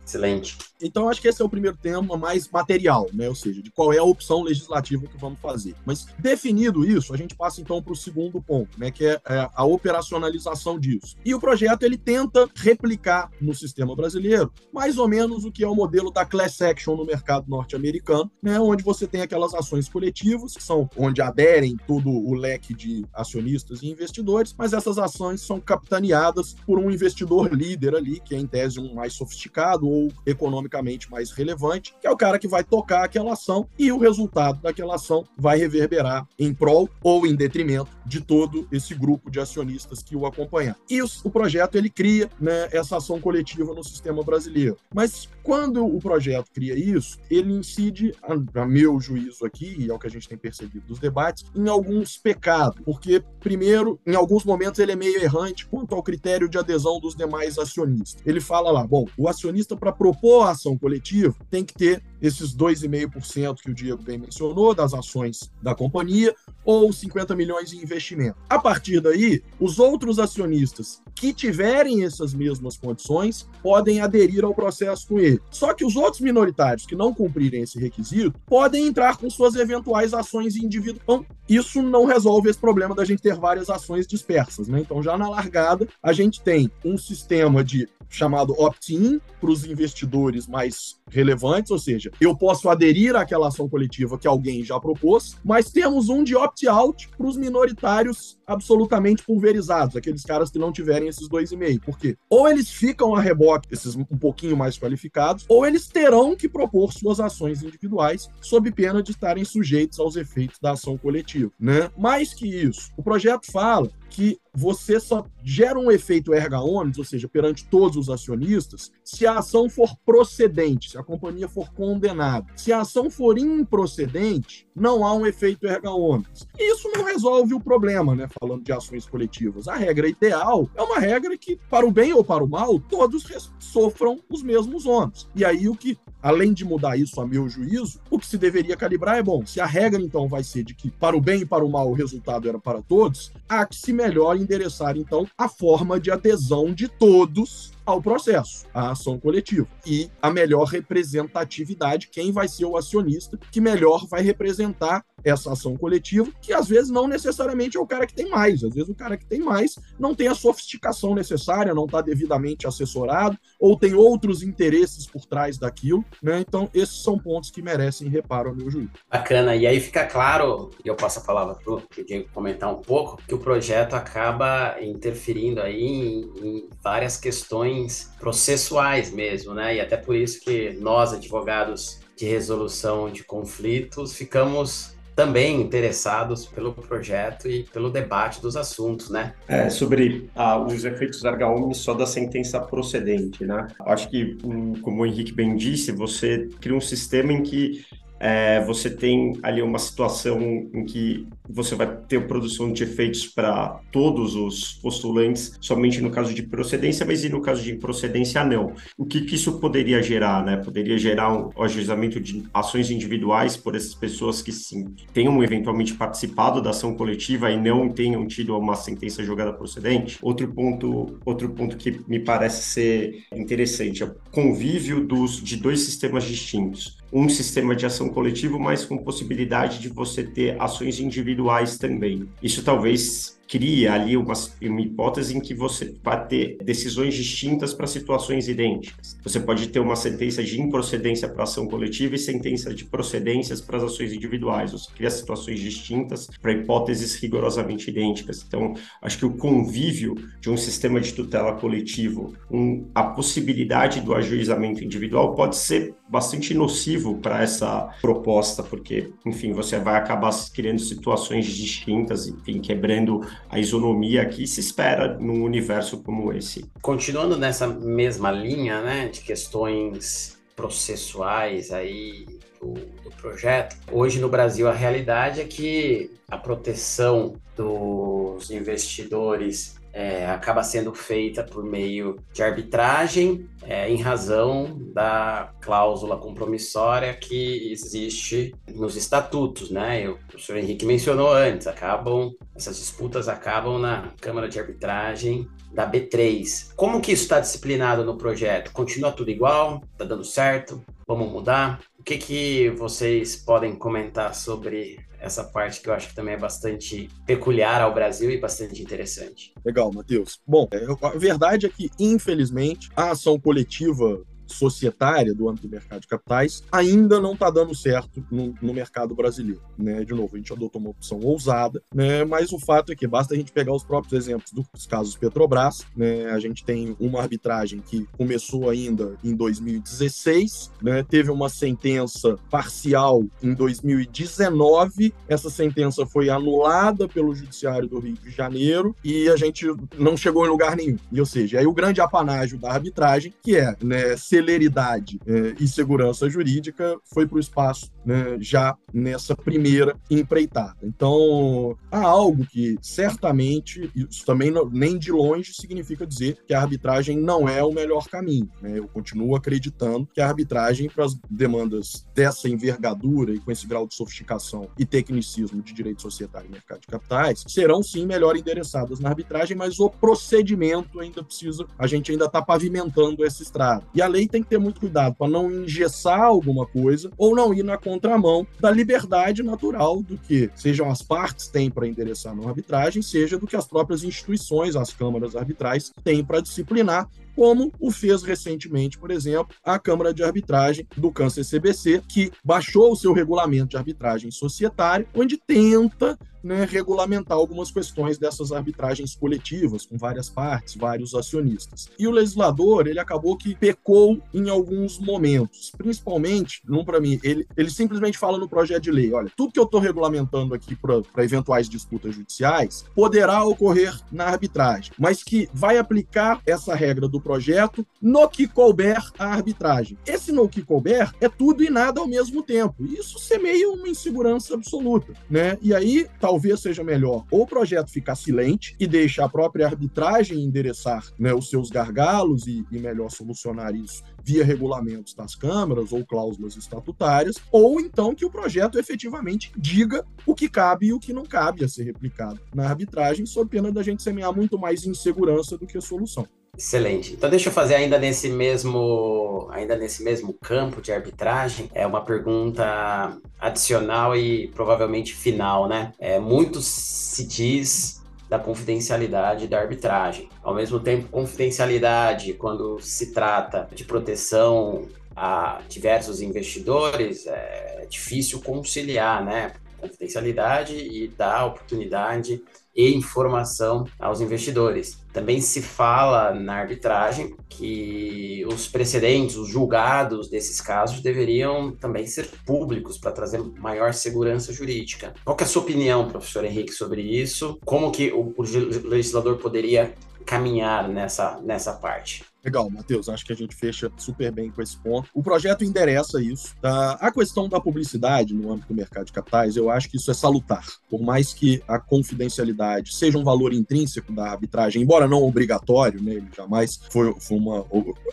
Excelente. 0.10 0.58
Então, 0.82 1.08
acho 1.08 1.22
que 1.22 1.28
esse 1.28 1.42
é 1.42 1.46
o 1.46 1.50
primeiro 1.50 1.78
tema 1.78 2.18
mais 2.18 2.50
material, 2.50 3.08
né? 3.14 3.30
Ou 3.30 3.36
seja, 3.36 3.62
de 3.62 3.70
qual 3.70 3.94
é 3.94 3.98
a 3.98 4.04
opção 4.04 4.42
legislativa 4.42 5.06
que 5.06 5.18
vamos 5.18 5.40
fazer. 5.40 5.76
Mas, 5.86 6.08
definido 6.18 6.86
isso, 6.86 7.14
a 7.14 7.18
gente 7.18 7.36
passa 7.36 7.62
então 7.62 7.82
para 7.82 7.94
o 7.94 7.96
segundo 7.96 8.42
ponto, 8.42 8.80
né? 8.80 8.90
Que 8.90 9.06
é, 9.06 9.22
é 9.28 9.50
a 9.54 9.66
operacionalização 9.66 10.80
disso. 10.80 11.16
E 11.24 11.36
o 11.36 11.40
projeto 11.40 11.84
ele 11.84 11.98
tenta 11.98 12.50
replicar 12.56 13.30
no 13.40 13.54
sistema 13.54 13.96
brasileiro 13.96 14.52
mais 14.74 14.98
ou 14.98 15.08
menos 15.08 15.44
o 15.44 15.52
que 15.52 15.64
é 15.64 15.68
o 15.68 15.76
modelo 15.76 16.12
da 16.12 16.26
class 16.26 16.62
action 16.62 16.96
no 16.96 17.06
mercado 17.06 17.48
norte-americano, 17.48 18.32
né? 18.42 18.60
Onde 18.60 18.84
você 18.84 19.06
tem 19.06 19.22
aquelas 19.22 19.54
ações 19.54 19.90
coletivas, 19.90 20.56
que 20.56 20.64
são 20.64 20.90
onde 20.98 21.22
aderem 21.22 21.78
todo 21.86 22.10
o 22.10 22.34
leque 22.34 22.74
de 22.74 23.06
acionistas 23.14 23.84
e 23.84 23.90
investidores, 23.90 24.56
mas 24.58 24.74
essas 24.74 24.98
ações 24.98 25.42
são 25.42 25.60
capitaneadas 25.60 26.56
por 26.66 26.80
um 26.80 26.90
investidor 26.90 27.54
líder 27.54 27.96
ali, 27.96 28.20
que 28.22 28.34
é 28.34 28.40
em 28.40 28.48
tese 28.48 28.80
um 28.80 28.94
mais 28.94 29.14
sofisticado 29.14 29.99
ou 30.00 30.12
economicamente 30.26 31.12
mais 31.12 31.32
relevante, 31.32 31.94
que 32.00 32.08
é 32.08 32.12
o 32.12 32.18
cara 32.18 32.40
que 32.40 32.48
vai 32.48 32.64
tocar 32.64 33.04
aquela 33.04 33.34
ação 33.34 33.68
e 33.78 33.92
o 33.92 33.98
resultado 33.98 34.62
daquela 34.62 34.96
ação 34.96 35.26
vai 35.38 35.58
reverberar 35.58 36.28
em 36.38 36.54
prol 36.54 36.90
ou 37.04 37.28
em 37.28 37.36
detrimento 37.36 37.92
de 38.06 38.22
todo 38.22 38.68
esse 38.72 38.96
grupo 38.96 39.30
de 39.30 39.40
acionistas 39.40 40.02
que 40.02 40.16
o 40.16 40.26
acompanham. 40.26 40.76
E 40.90 41.02
o, 41.02 41.08
o 41.24 41.30
projeto 41.30 41.76
ele 41.76 41.90
cria 41.90 42.30
né, 42.40 42.70
essa 42.72 42.98
ação 42.98 43.20
coletiva 43.20 43.74
no 43.74 43.84
sistema 43.84 44.24
brasileiro. 44.24 44.78
Mas 44.94 45.28
quando 45.44 45.86
o 45.86 46.00
projeto 46.00 46.50
cria 46.54 46.78
isso, 46.78 47.18
ele 47.30 47.52
incide, 47.52 48.16
a, 48.24 48.62
a 48.62 48.66
meu 48.66 49.00
juízo 49.00 49.46
aqui, 49.46 49.76
e 49.80 49.90
é 49.90 49.94
o 49.94 50.00
que 50.00 50.08
a 50.08 50.10
gente 50.10 50.28
tem 50.28 50.38
percebido 50.38 50.86
dos 50.88 51.00
debates, 51.00 51.46
em 51.56 51.68
alguns 51.68 52.18
pecados. 52.18 52.82
Porque, 52.84 53.24
primeiro, 53.40 54.00
em 54.06 54.16
alguns 54.16 54.44
momentos 54.44 54.80
ele 54.80 54.92
é 54.92 54.96
meio 54.96 55.22
errante 55.22 55.68
quanto 55.68 55.94
ao 55.94 56.04
critério 56.04 56.50
de 56.50 56.58
adesão 56.58 57.00
dos 57.00 57.16
demais 57.16 57.58
acionistas. 57.58 58.22
Ele 58.26 58.40
fala 58.40 58.72
lá, 58.72 58.86
bom, 58.86 59.06
o 59.18 59.28
acionista 59.28 59.76
para 59.76 59.89
propor 59.92 60.44
a 60.44 60.52
ação 60.52 60.78
coletiva 60.78 61.36
tem 61.50 61.64
que 61.64 61.74
ter 61.74 62.04
esses 62.22 62.54
2,5% 62.56 63.62
que 63.62 63.72
o 63.72 63.74
Diego 63.74 64.04
bem 64.04 64.18
mencionou 64.18 64.74
das 64.74 64.94
ações 64.94 65.52
da 65.62 65.74
companhia 65.74 66.36
ou 66.66 66.92
50 66.92 67.36
milhões 67.36 67.74
em 67.74 67.82
investimento. 67.82 68.38
A 68.50 68.60
partir 68.60 69.00
daí, 69.00 69.42
os 69.60 69.80
outros 69.80 70.20
acionistas 70.20 71.02
que 71.16 71.34
tiverem 71.34 72.06
essas 72.06 72.34
mesmas 72.34 72.78
condições 72.78 73.48
podem 73.62 74.02
aderir 74.02 74.44
ao 74.44 74.54
processo 74.54 75.08
com 75.08 75.20
ele. 75.20 75.40
Só 75.50 75.74
que 75.74 75.86
os 75.86 75.96
outros 75.96 76.22
minoritários 76.22 76.86
que 76.86 76.96
não 76.96 77.14
cumprirem 77.14 77.64
esse 77.64 77.80
requisito 77.80 78.40
podem 78.46 78.88
entrar 78.88 79.18
com 79.18 79.30
suas 79.30 79.56
eventuais 79.56 80.14
ações 80.14 80.56
individuais. 80.56 81.02
Então, 81.04 81.26
isso 81.48 81.82
não 81.82 82.06
resolve 82.06 82.50
esse 82.50 82.60
problema 82.60 82.94
da 82.94 83.04
gente 83.04 83.22
ter 83.22 83.36
várias 83.36 83.70
ações 83.70 84.06
dispersas, 84.06 84.68
né? 84.68 84.80
Então, 84.80 85.02
já 85.02 85.18
na 85.18 85.30
largada, 85.30 85.88
a 86.02 86.14
gente 86.14 86.42
tem 86.42 86.70
um 86.86 86.98
sistema 86.98 87.64
de 87.64 87.90
chamado 88.10 88.54
opt-in 88.58 89.20
para 89.40 89.52
os 89.52 89.66
investidores 89.66 90.48
mais 90.48 91.00
relevantes, 91.10 91.72
ou 91.72 91.80
seja, 91.80 92.12
eu 92.20 92.36
posso 92.36 92.70
aderir 92.70 93.16
àquela 93.16 93.48
ação 93.48 93.70
coletiva 93.70 94.18
que 94.18 94.28
alguém 94.28 94.64
já 94.64 94.80
propôs, 94.80 95.36
mas 95.44 95.72
temos 95.72 96.10
um 96.10 96.24
de 96.24 96.36
opt-out 96.36 97.10
para 97.18 97.28
os 97.28 97.38
minoritários 97.38 98.38
absolutamente 98.46 99.24
pulverizados, 99.24 99.96
aqueles 99.96 100.24
caras 100.24 100.50
que 100.50 100.60
não 100.60 100.72
tiverem 100.72 101.08
esses 101.08 101.28
dois 101.28 101.52
e 101.52 101.58
meio. 101.58 101.80
Por 101.80 101.98
quê? 101.98 102.18
Ou 102.30 102.48
eles 102.48 102.70
ficam 102.70 103.16
a 103.16 103.22
reboque, 103.22 103.70
esses 103.72 103.96
um 103.96 104.04
pouquinho 104.04 104.58
mais 104.58 104.78
qualificados, 104.78 105.46
ou 105.48 105.66
eles 105.66 105.88
terão 105.88 106.36
que 106.36 106.50
propor 106.50 106.92
suas 106.94 107.20
ações 107.20 107.62
individuais 107.62 108.28
sob 108.42 108.72
pena 108.72 109.04
de 109.04 109.12
estarem 109.12 109.46
sujeitos 109.46 110.00
aos 110.00 110.16
efeitos 110.16 110.60
da 110.60 110.72
ação 110.72 110.98
coletiva, 110.98 111.52
né? 111.60 111.90
Mais 111.98 112.34
que 112.34 112.48
isso, 112.48 112.92
o 112.98 113.04
projeto 113.04 113.52
fala 113.52 113.90
que 114.10 114.40
você 114.54 115.00
só 115.00 115.26
gera 115.44 115.80
um 115.80 115.92
efeito 115.92 116.34
erga 116.34 116.60
omnes, 116.60 116.98
ou 116.98 117.06
seja, 117.06 117.28
perante 117.28 117.66
todos 117.66 117.96
os 117.98 118.10
acionistas, 118.10 118.92
se 119.04 119.26
a 119.26 119.38
ação 119.38 119.70
for 119.70 119.96
procedente, 120.06 120.90
se 120.90 120.98
a 120.98 121.04
companhia 121.04 121.48
for 121.48 121.72
condenada. 121.74 122.46
Se 122.56 122.74
a 122.74 122.82
ação 122.82 123.10
for 123.10 123.38
improcedente, 123.38 124.68
não 124.76 125.06
há 125.06 125.14
um 125.14 125.26
efeito 125.26 125.68
erga 125.68 125.92
omnes. 125.92 126.48
Isso 126.58 126.90
não 126.94 127.06
resolve 127.06 127.54
o 127.54 127.60
problema, 127.60 128.16
né? 128.16 128.28
Falando 128.40 128.64
de 128.64 128.72
ações 128.72 129.06
coletivas. 129.06 129.68
A 129.68 129.76
regra 129.76 130.10
ideal 130.10 130.70
é 130.76 130.82
uma 130.82 131.00
regra 131.00 131.38
que, 131.38 131.58
para 131.70 131.86
o 131.86 131.92
bem 131.92 132.14
ou 132.14 132.24
para 132.24 132.44
o 132.44 132.50
mal, 132.50 132.80
todos 132.80 133.26
sofram 133.60 134.20
os 134.30 134.42
mesmos 134.42 134.86
ônus. 134.86 135.30
E 135.36 135.46
aí 135.46 135.70
o 135.70 135.76
que 135.76 135.98
além 136.22 136.54
de 136.54 136.66
mudar 136.66 136.98
isso 136.98 137.20
a 137.22 137.28
meu 137.28 137.48
juízo, 137.48 138.00
o 138.10 138.20
que 138.20 138.26
se 138.26 138.38
deveria 138.38 138.76
calibrar 138.76 139.18
é 139.18 139.24
bom. 139.24 139.46
Se 139.46 139.60
a 139.60 139.66
regra 139.66 140.02
então 140.02 140.28
vai 140.28 140.44
ser 140.44 140.64
de 140.64 140.74
que 140.74 140.90
para 140.90 141.16
o 141.16 141.22
bem 141.22 141.42
e 141.42 141.46
para 141.46 141.66
o 141.66 141.70
mal 141.70 141.90
o 141.90 141.94
resultado 141.94 142.48
era 142.48 142.60
para 142.60 142.82
todos, 142.82 143.32
há 143.48 143.66
que 143.66 143.76
se 143.76 143.94
melhor 143.94 144.38
endereçar 144.38 144.98
então 144.98 145.28
a 145.38 145.48
forma 145.48 146.00
de 146.00 146.12
adesão 146.12 146.74
de 146.74 146.88
todos 146.88 147.72
ao 147.90 148.02
processo, 148.02 148.66
à 148.74 148.92
ação 148.92 149.20
coletiva. 149.20 149.68
E 149.86 150.10
a 150.22 150.30
melhor 150.30 150.66
representatividade, 150.66 152.10
quem 152.10 152.32
vai 152.32 152.48
ser 152.48 152.66
o 152.66 152.78
acionista 152.78 153.38
que 153.52 153.62
melhor 153.62 154.08
vai 154.08 154.22
representar 154.22 155.04
essa 155.24 155.52
ação 155.52 155.76
coletiva, 155.76 156.32
que 156.42 156.54
às 156.54 156.68
vezes 156.68 156.90
não 156.90 157.08
necessariamente 157.08 157.78
é 157.78 157.80
o 157.80 157.88
cara 157.88 158.08
que 158.08 158.14
tem 158.14 158.30
mais, 158.30 158.64
às 158.64 158.74
vezes 158.74 158.90
o 158.90 158.96
cara 158.96 159.18
que 159.18 159.26
tem 159.26 159.40
mais 159.40 159.78
não 160.00 160.16
tem 160.16 160.28
a 160.28 160.36
sofisticação 160.36 161.14
necessária, 161.14 161.74
não 161.74 161.86
está 161.86 162.02
devidamente 162.02 162.68
assessorado, 162.68 163.38
ou 163.60 163.78
tem 163.78 163.94
outros 163.94 164.44
interesses 164.44 165.06
por 165.06 165.26
trás 165.26 165.58
daquilo, 165.58 166.04
né? 166.22 166.40
Então, 166.40 166.70
esses 166.74 167.04
são 167.04 167.18
pontos 167.18 167.52
que 167.52 167.62
merecem 167.62 168.08
reparo 168.08 168.56
meu 168.56 168.70
juízo. 168.70 168.92
Bacana, 169.12 169.56
e 169.56 169.68
aí 169.68 169.80
fica 169.80 170.06
claro, 170.06 170.70
e 170.84 170.88
eu 170.88 170.96
passo 170.96 171.20
a 171.20 171.24
palavra 171.24 171.56
para 171.56 171.74
o 171.74 171.84
Diego 172.06 172.30
comentar 172.34 172.72
um 172.72 172.82
pouco, 172.82 173.22
que 173.28 173.34
o 173.34 173.40
projeto 173.40 173.94
acaba 173.94 174.78
interferindo 174.82 175.62
aí 175.62 175.84
em, 175.84 176.32
em 176.42 176.70
várias 176.82 177.18
questões 177.18 177.79
processuais 178.20 179.12
mesmo, 179.12 179.54
né? 179.54 179.76
E 179.76 179.82
até 179.82 179.98
por 179.98 180.16
isso 180.16 180.42
que 180.42 180.72
nós, 180.80 181.14
advogados 181.14 182.00
de 182.16 182.26
resolução 182.26 183.10
de 183.10 183.24
conflitos, 183.24 184.14
ficamos 184.14 184.98
também 185.16 185.60
interessados 185.62 186.46
pelo 186.46 186.74
projeto 186.74 187.50
e 187.50 187.64
pelo 187.64 187.90
debate 187.90 188.42
dos 188.42 188.56
assuntos, 188.56 189.10
né? 189.10 189.34
É, 189.50 189.70
sobre 189.70 190.30
ah, 190.34 190.58
os 190.58 190.86
efeitos 190.86 191.26
erga 191.26 191.46
só 191.74 191.94
da 191.94 192.06
sentença 192.06 192.58
procedente, 192.62 193.44
né? 193.44 193.68
Acho 193.82 194.10
que, 194.10 194.38
hum, 194.42 194.76
como 194.82 195.02
o 195.02 195.06
Henrique 195.06 195.34
bem 195.34 195.58
disse, 195.58 195.92
você 195.92 196.48
cria 196.62 196.74
um 196.76 196.80
sistema 196.80 197.34
em 197.34 197.44
que 197.44 197.86
é, 198.20 198.64
você 198.66 198.90
tem 198.90 199.40
ali 199.42 199.62
uma 199.62 199.80
situação 199.80 200.40
em 200.74 200.86
que 200.86 201.28
você 201.50 201.74
vai 201.74 201.88
ter 202.08 202.28
produção 202.28 202.72
de 202.72 202.84
efeitos 202.84 203.26
para 203.26 203.80
todos 203.92 204.36
os 204.36 204.74
postulantes, 204.74 205.58
somente 205.60 206.02
no 206.02 206.12
caso 206.12 206.34
de 206.34 206.44
procedência, 206.44 207.06
mas 207.06 207.24
e 207.24 207.30
no 207.30 207.42
caso 207.42 207.64
de 207.64 207.72
improcedência, 207.72 208.44
não. 208.44 208.74
O 208.98 209.06
que, 209.06 209.22
que 209.22 209.36
isso 209.36 209.60
poderia 209.60 210.02
gerar? 210.04 210.46
Né? 210.46 210.58
Poderia 210.58 210.98
gerar 210.98 211.34
um 211.34 211.64
ajuizamento 211.64 212.20
de 212.20 212.44
ações 212.54 212.92
individuais 212.92 213.58
por 213.58 213.76
essas 213.76 213.96
pessoas 213.96 214.42
que 214.42 214.52
sim, 214.52 214.94
tenham 215.14 215.42
eventualmente 215.44 215.94
participado 215.94 216.62
da 216.62 216.70
ação 216.70 216.94
coletiva 216.94 217.50
e 217.50 217.60
não 217.60 217.90
tenham 217.90 218.28
tido 218.28 218.58
uma 218.58 218.76
sentença 218.76 219.24
jogada 219.24 219.54
procedente. 219.54 220.20
Outro 220.22 220.48
ponto, 220.54 221.20
outro 221.26 221.50
ponto 221.50 221.78
que 221.78 222.02
me 222.08 222.20
parece 222.20 222.64
ser 222.64 223.24
interessante 223.34 224.04
é 224.04 224.06
o 224.06 224.16
convívio 224.32 225.06
dos, 225.06 225.42
de 225.42 225.58
dois 225.58 225.82
sistemas 225.82 226.24
distintos 226.24 226.99
um 227.12 227.28
sistema 227.28 227.76
de 227.76 227.86
ação 227.86 228.10
coletivo, 228.10 228.60
mas 228.60 228.86
com 228.86 228.98
possibilidade 228.98 229.80
de 229.80 229.90
você 229.90 230.24
ter 230.24 230.62
ações 230.62 231.00
individuais 231.00 231.78
também. 231.78 232.28
Isso 232.42 232.64
talvez 232.64 233.39
cria 233.50 233.94
ali 233.94 234.16
uma, 234.16 234.34
uma 234.62 234.82
hipótese 234.82 235.36
em 235.36 235.42
que 235.42 235.56
você 235.56 235.96
vai 236.04 236.28
ter 236.28 236.58
decisões 236.64 237.16
distintas 237.16 237.74
para 237.74 237.88
situações 237.88 238.48
idênticas. 238.48 239.18
Você 239.24 239.40
pode 239.40 239.68
ter 239.70 239.80
uma 239.80 239.96
sentença 239.96 240.44
de 240.44 240.62
improcedência 240.62 241.28
para 241.28 241.44
ação 241.44 241.68
coletiva 241.68 242.14
e 242.14 242.20
sentença 242.20 242.72
de 242.72 242.86
procedências 242.86 243.60
para 243.60 243.78
as 243.78 243.84
ações 243.84 244.14
individuais. 244.14 244.72
Você 244.72 244.92
cria 244.96 245.10
situações 245.10 245.60
distintas 245.60 246.30
para 246.40 246.52
hipóteses 246.52 247.16
rigorosamente 247.16 247.90
idênticas. 247.90 248.46
Então, 248.48 248.76
acho 249.02 249.18
que 249.18 249.26
o 249.26 249.36
convívio 249.36 250.16
de 250.40 250.52
um 250.52 250.58
sistema 250.58 251.02
de 251.02 251.12
tutela 251.12 251.54
coletivo, 251.54 252.36
um, 252.52 252.88
a 252.94 253.04
possibilidade 253.04 254.00
do 254.02 254.14
ajuizamento 254.14 254.84
individual 254.84 255.34
pode 255.34 255.56
ser 255.56 255.96
bastante 256.08 256.54
nocivo 256.54 257.18
para 257.18 257.42
essa 257.42 257.90
proposta, 258.02 258.64
porque, 258.64 259.12
enfim, 259.26 259.54
você 259.54 259.80
vai 259.80 259.96
acabar 259.96 260.32
criando 260.54 260.80
situações 260.80 261.46
distintas, 261.46 262.28
enfim, 262.28 262.60
quebrando 262.60 263.22
a 263.50 263.60
isonomia 263.60 264.26
que 264.28 264.46
se 264.46 264.60
espera 264.60 265.18
num 265.18 265.44
universo 265.44 266.04
como 266.04 266.32
esse. 266.34 266.70
Continuando 266.82 267.38
nessa 267.38 267.68
mesma 267.68 268.32
linha, 268.32 268.82
né, 268.82 269.08
de 269.08 269.22
questões 269.22 270.38
processuais 270.56 271.72
aí 271.72 272.26
do, 272.60 272.74
do, 272.74 273.10
projeto. 273.22 273.78
Hoje 273.92 274.20
no 274.20 274.30
Brasil 274.30 274.68
a 274.68 274.74
realidade 274.74 275.42
é 275.42 275.46
que 275.46 276.12
a 276.28 276.38
proteção 276.38 277.36
dos 277.56 278.52
investidores 278.52 279.79
é, 279.94 280.28
acaba 280.28 280.64
sendo 280.64 280.94
feita 280.94 281.44
por 281.44 281.64
meio 281.64 282.18
de 282.34 282.44
arbitragem, 282.44 283.48
é, 283.64 283.90
em 283.90 283.98
razão 283.98 284.80
da 284.94 285.52
cláusula 285.62 286.18
compromissória 286.18 287.14
que 287.14 287.72
existe 287.72 288.56
nos 288.74 288.96
estatutos, 288.96 289.70
né? 289.70 290.06
Eu, 290.06 290.18
o 290.34 290.40
senhor 290.40 290.60
Henrique 290.60 290.86
mencionou 290.86 291.32
antes, 291.32 291.68
acabam 291.68 292.34
essas 292.56 292.78
disputas 292.78 293.30
acabam 293.30 293.80
na 293.80 294.12
Câmara 294.20 294.50
de 294.50 294.60
Arbitragem 294.60 295.48
da 295.72 295.90
B3. 295.90 296.74
Como 296.76 297.00
que 297.00 297.14
isso 297.14 297.24
está 297.24 297.40
disciplinado 297.40 298.04
no 298.04 298.18
projeto? 298.18 298.72
Continua 298.72 299.14
tudo 299.14 299.32
igual? 299.32 299.82
Está 299.94 300.04
dando 300.04 300.26
certo? 300.26 300.84
Vamos 301.08 301.32
mudar? 301.32 301.80
O 301.98 302.04
que 302.04 302.18
que 302.18 302.70
vocês 302.72 303.36
podem 303.36 303.76
comentar 303.76 304.36
sobre 304.36 305.00
essa 305.20 305.44
parte 305.44 305.82
que 305.82 305.90
eu 305.90 305.94
acho 305.94 306.10
que 306.10 306.16
também 306.16 306.34
é 306.34 306.38
bastante 306.38 307.10
peculiar 307.26 307.82
ao 307.82 307.94
Brasil 307.94 308.32
e 308.32 308.40
bastante 308.40 308.82
interessante. 308.82 309.54
Legal, 309.64 309.92
Matheus. 309.94 310.40
Bom, 310.46 310.68
é, 310.72 310.86
a 311.06 311.18
verdade 311.18 311.66
é 311.66 311.70
que, 311.70 311.90
infelizmente, 312.00 312.90
a 312.96 313.12
ação 313.12 313.40
coletiva 313.40 314.24
societária 314.54 315.34
do 315.34 315.50
âmbito 315.50 315.68
do 315.68 315.72
mercado 315.72 316.02
de 316.02 316.08
capitais 316.08 316.64
ainda 316.72 317.20
não 317.20 317.34
está 317.34 317.50
dando 317.50 317.76
certo 317.76 318.24
no, 318.32 318.54
no, 318.62 318.74
mercado 318.74 319.16
brasileiro. 319.16 319.62
Né? 319.78 320.04
De 320.04 320.14
novo, 320.14 320.36
a 320.36 320.38
gente 320.38 320.52
adotou 320.52 320.80
uma 320.82 320.92
opção 320.92 321.20
ousada, 321.22 321.82
né? 321.94 322.24
mas 322.24 322.52
o 322.52 322.60
fato 322.60 322.92
é 322.92 322.96
que 322.96 323.08
basta 323.08 323.34
a 323.34 323.38
gente 323.38 323.52
pegar 323.52 323.74
os 323.74 323.84
próprios 323.84 324.14
exemplos 324.14 324.52
dos 324.52 324.86
casos 324.86 325.16
Petrobras. 325.16 325.86
Né? 325.96 326.26
A 326.28 326.40
gente 326.40 326.64
tem 326.64 326.96
uma 327.00 327.22
arbitragem 327.22 327.80
que 327.80 328.08
começou 328.18 328.70
ainda 328.70 329.18
em 329.24 329.36
2016, 329.36 330.72
né? 330.82 331.04
teve 331.04 331.32
uma 331.32 331.50
sentença 331.50 332.38
parcial 332.50 333.24
em 333.42 333.54
2019, 333.54 335.14
essa 335.28 335.50
sentença 335.50 336.06
foi 336.06 336.30
anulada 336.30 337.08
pelo 337.08 337.36
Judiciário 337.36 337.88
do 337.88 338.00
Rio 338.00 338.16
de 338.16 338.32
Janeiro 338.32 338.96
e 339.04 339.28
a 339.30 339.36
gente 339.36 339.66
não 339.98 340.16
chegou 340.16 340.46
em 340.46 340.50
lugar 340.50 340.76
nenhum. 340.76 340.98
E, 341.12 341.20
ou 341.20 341.26
seja, 341.26 341.60
aí 341.60 341.68
o 341.68 341.74
grande 341.74 342.02
apanágio 342.02 342.58
da 342.58 342.72
arbitragem, 342.72 343.34
que 343.42 343.56
é 343.56 343.76
né, 343.82 344.16
celeridade 344.40 345.20
é, 345.28 345.56
e 345.60 345.68
segurança 345.68 346.30
jurídica, 346.30 346.98
foi 347.04 347.28
para 347.28 347.38
o 347.38 347.40
espaço 347.40 347.92
né, 348.06 348.38
já 348.40 348.76
nessa 348.94 349.36
primeira 349.36 349.96
empreitada. 350.10 350.78
Então, 350.82 351.78
há 351.92 352.02
algo 352.02 352.46
que 352.46 352.78
certamente, 352.82 353.92
isso 353.94 354.26
também 354.26 354.50
não, 354.50 354.70
nem 354.70 354.98
de 354.98 355.12
longe 355.12 355.54
significa 355.54 356.08
dizer 356.08 356.38
que 356.48 356.54
a 356.54 356.62
arbitragem 356.62 357.18
não 357.18 357.48
é 357.48 357.64
o 357.64 357.72
melhor 357.72 358.08
caminho. 358.08 358.50
Né? 358.62 358.80
Eu 358.80 358.88
continuo 358.88 359.36
acreditando 359.36 360.08
que 360.14 360.22
a 360.22 360.28
arbitragem 360.28 360.90
para 360.90 361.06
as 361.06 361.16
demandas 361.30 362.06
dessa 362.16 362.48
envergadura 362.48 363.34
e 363.34 363.40
com 363.40 363.52
esse 363.52 363.68
grau 363.68 363.88
de 363.88 363.96
sofisticação 363.96 364.70
e 364.78 364.86
tecnicismo 364.86 365.62
de 365.62 365.74
direito 365.74 366.02
societário 366.02 366.48
e 366.48 366.52
mercado 366.52 366.82
de 366.82 366.88
capitais 366.88 367.44
serão 367.48 367.84
sim 367.84 368.06
melhor 368.06 368.38
endereçadas 368.38 369.00
na 369.00 369.10
arbitragem, 369.10 369.58
mas 369.58 369.80
o 369.80 369.90
procedimento 369.90 371.00
ainda 371.00 371.24
precisa, 371.24 371.66
a 371.78 371.86
gente 371.86 372.12
ainda 372.12 372.26
está 372.26 372.42
pavimentando 372.42 373.26
essa 373.26 373.44
estrada. 373.44 373.84
E 373.94 374.02
a 374.02 374.08
lei 374.08 374.28
tem 374.30 374.44
que 374.44 374.50
ter 374.50 374.58
muito 374.58 374.80
cuidado 374.80 375.16
para 375.16 375.28
não 375.28 375.52
engessar 375.52 376.22
alguma 376.22 376.66
coisa 376.66 377.12
ou 377.18 377.36
não 377.36 377.54
ir 377.54 377.64
na 377.64 377.78
contramão 377.78 378.46
da 378.60 378.72
liberdade 378.72 379.44
natural 379.44 380.02
do 380.02 380.18
que 380.18 380.50
sejam 380.56 380.90
as 380.90 381.02
partes 381.02 381.48
têm 381.48 381.70
para 381.70 381.88
endereçar 381.88 382.36
na 382.36 382.48
arbitragem, 382.48 383.02
seja 383.02 383.38
do 383.38 383.48
que 383.48 383.56
as 383.56 383.68
próprias 383.68 384.04
instituições, 384.04 384.76
as 384.76 384.94
câmaras 384.94 385.36
arbitrais, 385.36 385.92
têm 386.04 386.24
para 386.24 386.42
disciplinar 386.42 387.10
como 387.40 387.72
o 387.80 387.90
fez 387.90 388.22
recentemente, 388.22 388.98
por 388.98 389.12
exemplo, 389.12 389.56
a 389.64 389.80
Câmara 389.80 390.14
de 390.14 390.22
Arbitragem 390.22 390.86
do 390.98 391.10
Câncer 391.10 391.46
CBC, 391.46 392.04
que 392.06 392.34
baixou 392.44 392.92
o 392.92 392.98
seu 392.98 393.14
regulamento 393.14 393.70
de 393.70 393.78
arbitragem 393.78 394.30
societária, 394.30 395.08
onde 395.16 395.38
tenta 395.38 396.20
né, 396.44 396.66
regulamentar 396.70 397.38
algumas 397.38 397.72
questões 397.72 398.18
dessas 398.18 398.52
arbitragens 398.52 399.16
coletivas, 399.16 399.86
com 399.86 399.98
várias 399.98 400.30
partes, 400.30 400.76
vários 400.76 401.14
acionistas. 401.14 401.90
E 401.98 402.08
o 402.08 402.12
legislador, 402.12 402.88
ele 402.88 403.00
acabou 403.00 403.38
que 403.38 403.56
pecou 403.56 404.22
em 404.34 404.50
alguns 404.50 405.00
momentos, 405.00 405.72
principalmente, 405.78 406.62
não 406.68 406.84
para 406.84 407.00
mim, 407.00 407.20
ele, 407.24 407.48
ele 407.58 407.70
simplesmente 407.70 408.18
fala 408.18 408.38
no 408.38 408.50
projeto 408.50 408.84
de 408.84 408.92
lei, 408.92 409.14
olha, 409.14 409.32
tudo 409.36 409.54
que 409.54 409.60
eu 409.60 409.64
estou 409.64 409.80
regulamentando 409.80 410.54
aqui 410.54 410.76
para 410.76 411.24
eventuais 411.24 411.70
disputas 411.70 412.16
judiciais 412.16 412.86
poderá 412.96 413.44
ocorrer 413.44 413.98
na 414.12 414.26
arbitragem, 414.26 414.92
mas 414.98 415.24
que 415.24 415.50
vai 415.54 415.78
aplicar 415.78 416.42
essa 416.46 416.74
regra 416.74 417.08
do 417.08 417.22
projeto 417.30 417.86
no 418.02 418.28
que 418.28 418.48
couber 418.48 418.98
a 419.20 419.28
arbitragem. 419.28 419.96
Esse 420.04 420.32
no 420.32 420.50
que 420.50 420.64
couber 420.64 421.14
é 421.22 421.30
tudo 421.30 421.64
e 421.64 421.70
nada 421.70 422.02
ao 422.02 422.08
mesmo 422.08 422.42
tempo. 422.42 422.84
Isso 422.84 423.20
semeia 423.20 423.70
uma 423.70 423.88
insegurança 423.88 424.56
absoluta, 424.56 425.14
né? 425.30 425.56
E 425.62 425.72
aí, 425.72 426.08
talvez 426.20 426.60
seja 426.60 426.84
melhor 426.84 427.24
ou 427.30 427.44
o 427.44 427.46
projeto 427.46 427.92
ficar 427.92 428.16
silente 428.16 428.76
e 428.80 428.88
deixar 428.88 429.26
a 429.26 429.30
própria 429.30 429.68
arbitragem 429.68 430.44
endereçar 430.44 431.06
né, 431.20 431.32
os 431.32 431.52
seus 431.52 431.70
gargalos 431.70 432.48
e, 432.48 432.66
e 432.72 432.80
melhor 432.80 433.12
solucionar 433.12 433.76
isso 433.76 434.04
via 434.24 434.44
regulamentos 434.44 435.14
das 435.14 435.36
câmaras 435.36 435.92
ou 435.92 436.06
cláusulas 436.06 436.56
estatutárias, 436.56 437.38
ou 437.52 437.80
então 437.80 438.14
que 438.14 438.26
o 438.26 438.30
projeto 438.30 438.78
efetivamente 438.78 439.52
diga 439.58 440.06
o 440.26 440.36
que 440.36 440.50
cabe 440.50 440.88
e 440.88 440.94
o 440.94 441.00
que 441.00 441.14
não 441.14 441.24
cabe 441.24 441.64
a 441.64 441.70
ser 441.70 441.84
replicado 441.84 442.40
na 442.54 442.68
arbitragem, 442.68 443.26
sob 443.26 443.50
pena 443.50 443.72
da 443.72 443.82
gente 443.82 444.04
semear 444.04 444.34
muito 444.36 444.58
mais 444.58 444.86
insegurança 444.86 445.58
do 445.58 445.66
que 445.66 445.80
solução. 445.82 446.28
Excelente. 446.60 447.14
Então 447.14 447.30
deixa 447.30 447.48
eu 447.48 447.54
fazer 447.54 447.76
ainda 447.76 447.98
nesse 447.98 448.28
mesmo, 448.28 449.48
ainda 449.50 449.78
nesse 449.78 450.04
mesmo 450.04 450.34
campo 450.34 450.82
de 450.82 450.92
arbitragem, 450.92 451.72
é 451.74 451.88
uma 451.88 452.02
pergunta 452.02 453.18
adicional 453.40 454.14
e 454.14 454.50
provavelmente 454.50 455.14
final, 455.16 455.70
né? 455.70 455.94
É, 455.98 456.20
muito 456.20 456.60
se 456.60 457.26
diz 457.26 458.02
da 458.28 458.38
confidencialidade 458.38 459.48
da 459.48 459.58
arbitragem. 459.58 460.28
Ao 460.44 460.54
mesmo 460.54 460.82
tempo, 460.82 461.08
confidencialidade 461.08 462.34
quando 462.34 462.78
se 462.82 463.14
trata 463.14 463.70
de 463.74 463.86
proteção 463.86 464.86
a 465.16 465.62
diversos 465.70 466.20
investidores 466.22 467.26
é 467.26 467.88
difícil 467.90 468.42
conciliar, 468.42 469.24
né? 469.24 469.54
Confidencialidade 469.80 470.76
e 470.76 471.08
dar 471.08 471.46
oportunidade 471.46 472.44
e 472.76 472.94
informação 472.94 473.86
aos 473.98 474.20
investidores. 474.20 474.99
Também 475.12 475.42
se 475.42 475.62
fala 475.62 476.34
na 476.34 476.56
arbitragem 476.56 477.36
que 477.48 478.46
os 478.48 478.68
precedentes, 478.68 479.36
os 479.36 479.50
julgados 479.50 480.30
desses 480.30 480.62
casos 480.62 481.02
deveriam 481.02 481.72
também 481.72 482.06
ser 482.06 482.30
públicos 482.46 482.98
para 482.98 483.12
trazer 483.12 483.42
maior 483.58 483.94
segurança 483.94 484.54
jurídica. 484.54 485.14
Qual 485.26 485.38
é 485.40 485.44
a 485.44 485.48
sua 485.48 485.64
opinião, 485.64 486.08
professor 486.08 486.46
Henrique, 486.46 486.72
sobre 486.72 487.02
isso? 487.02 487.60
Como 487.66 487.92
que 487.92 488.12
o, 488.12 488.34
o 488.38 488.44
legislador 488.88 489.38
poderia 489.38 489.94
caminhar 490.26 490.88
nessa, 490.88 491.40
nessa 491.42 491.74
parte? 491.74 492.24
Legal, 492.44 492.70
Matheus, 492.70 493.10
acho 493.10 493.26
que 493.26 493.34
a 493.34 493.36
gente 493.36 493.54
fecha 493.54 493.92
super 493.98 494.32
bem 494.32 494.50
com 494.50 494.62
esse 494.62 494.78
ponto. 494.78 495.10
O 495.14 495.22
projeto 495.22 495.66
endereça 495.66 496.22
isso. 496.22 496.56
Tá? 496.62 496.94
A 496.94 497.12
questão 497.12 497.50
da 497.50 497.60
publicidade 497.60 498.34
no 498.34 498.52
âmbito 498.52 498.70
do 498.70 498.74
mercado 498.74 499.08
de 499.08 499.12
capitais, 499.12 499.58
eu 499.58 499.70
acho 499.70 499.90
que 499.90 499.98
isso 499.98 500.10
é 500.10 500.14
salutar. 500.14 500.66
Por 500.90 501.02
mais 501.02 501.34
que 501.34 501.62
a 501.68 501.78
confidencialidade 501.78 502.96
seja 502.96 503.18
um 503.18 503.26
valor 503.26 503.54
intrínseco 503.54 504.14
da 504.14 504.32
arbitragem, 504.32 504.82
embora 504.82 505.08
não 505.08 505.22
obrigatório, 505.22 506.02
né, 506.02 506.14
ele 506.14 506.30
jamais 506.36 506.80
foi, 506.90 507.14
foi 507.20 507.38
uma, 507.38 507.66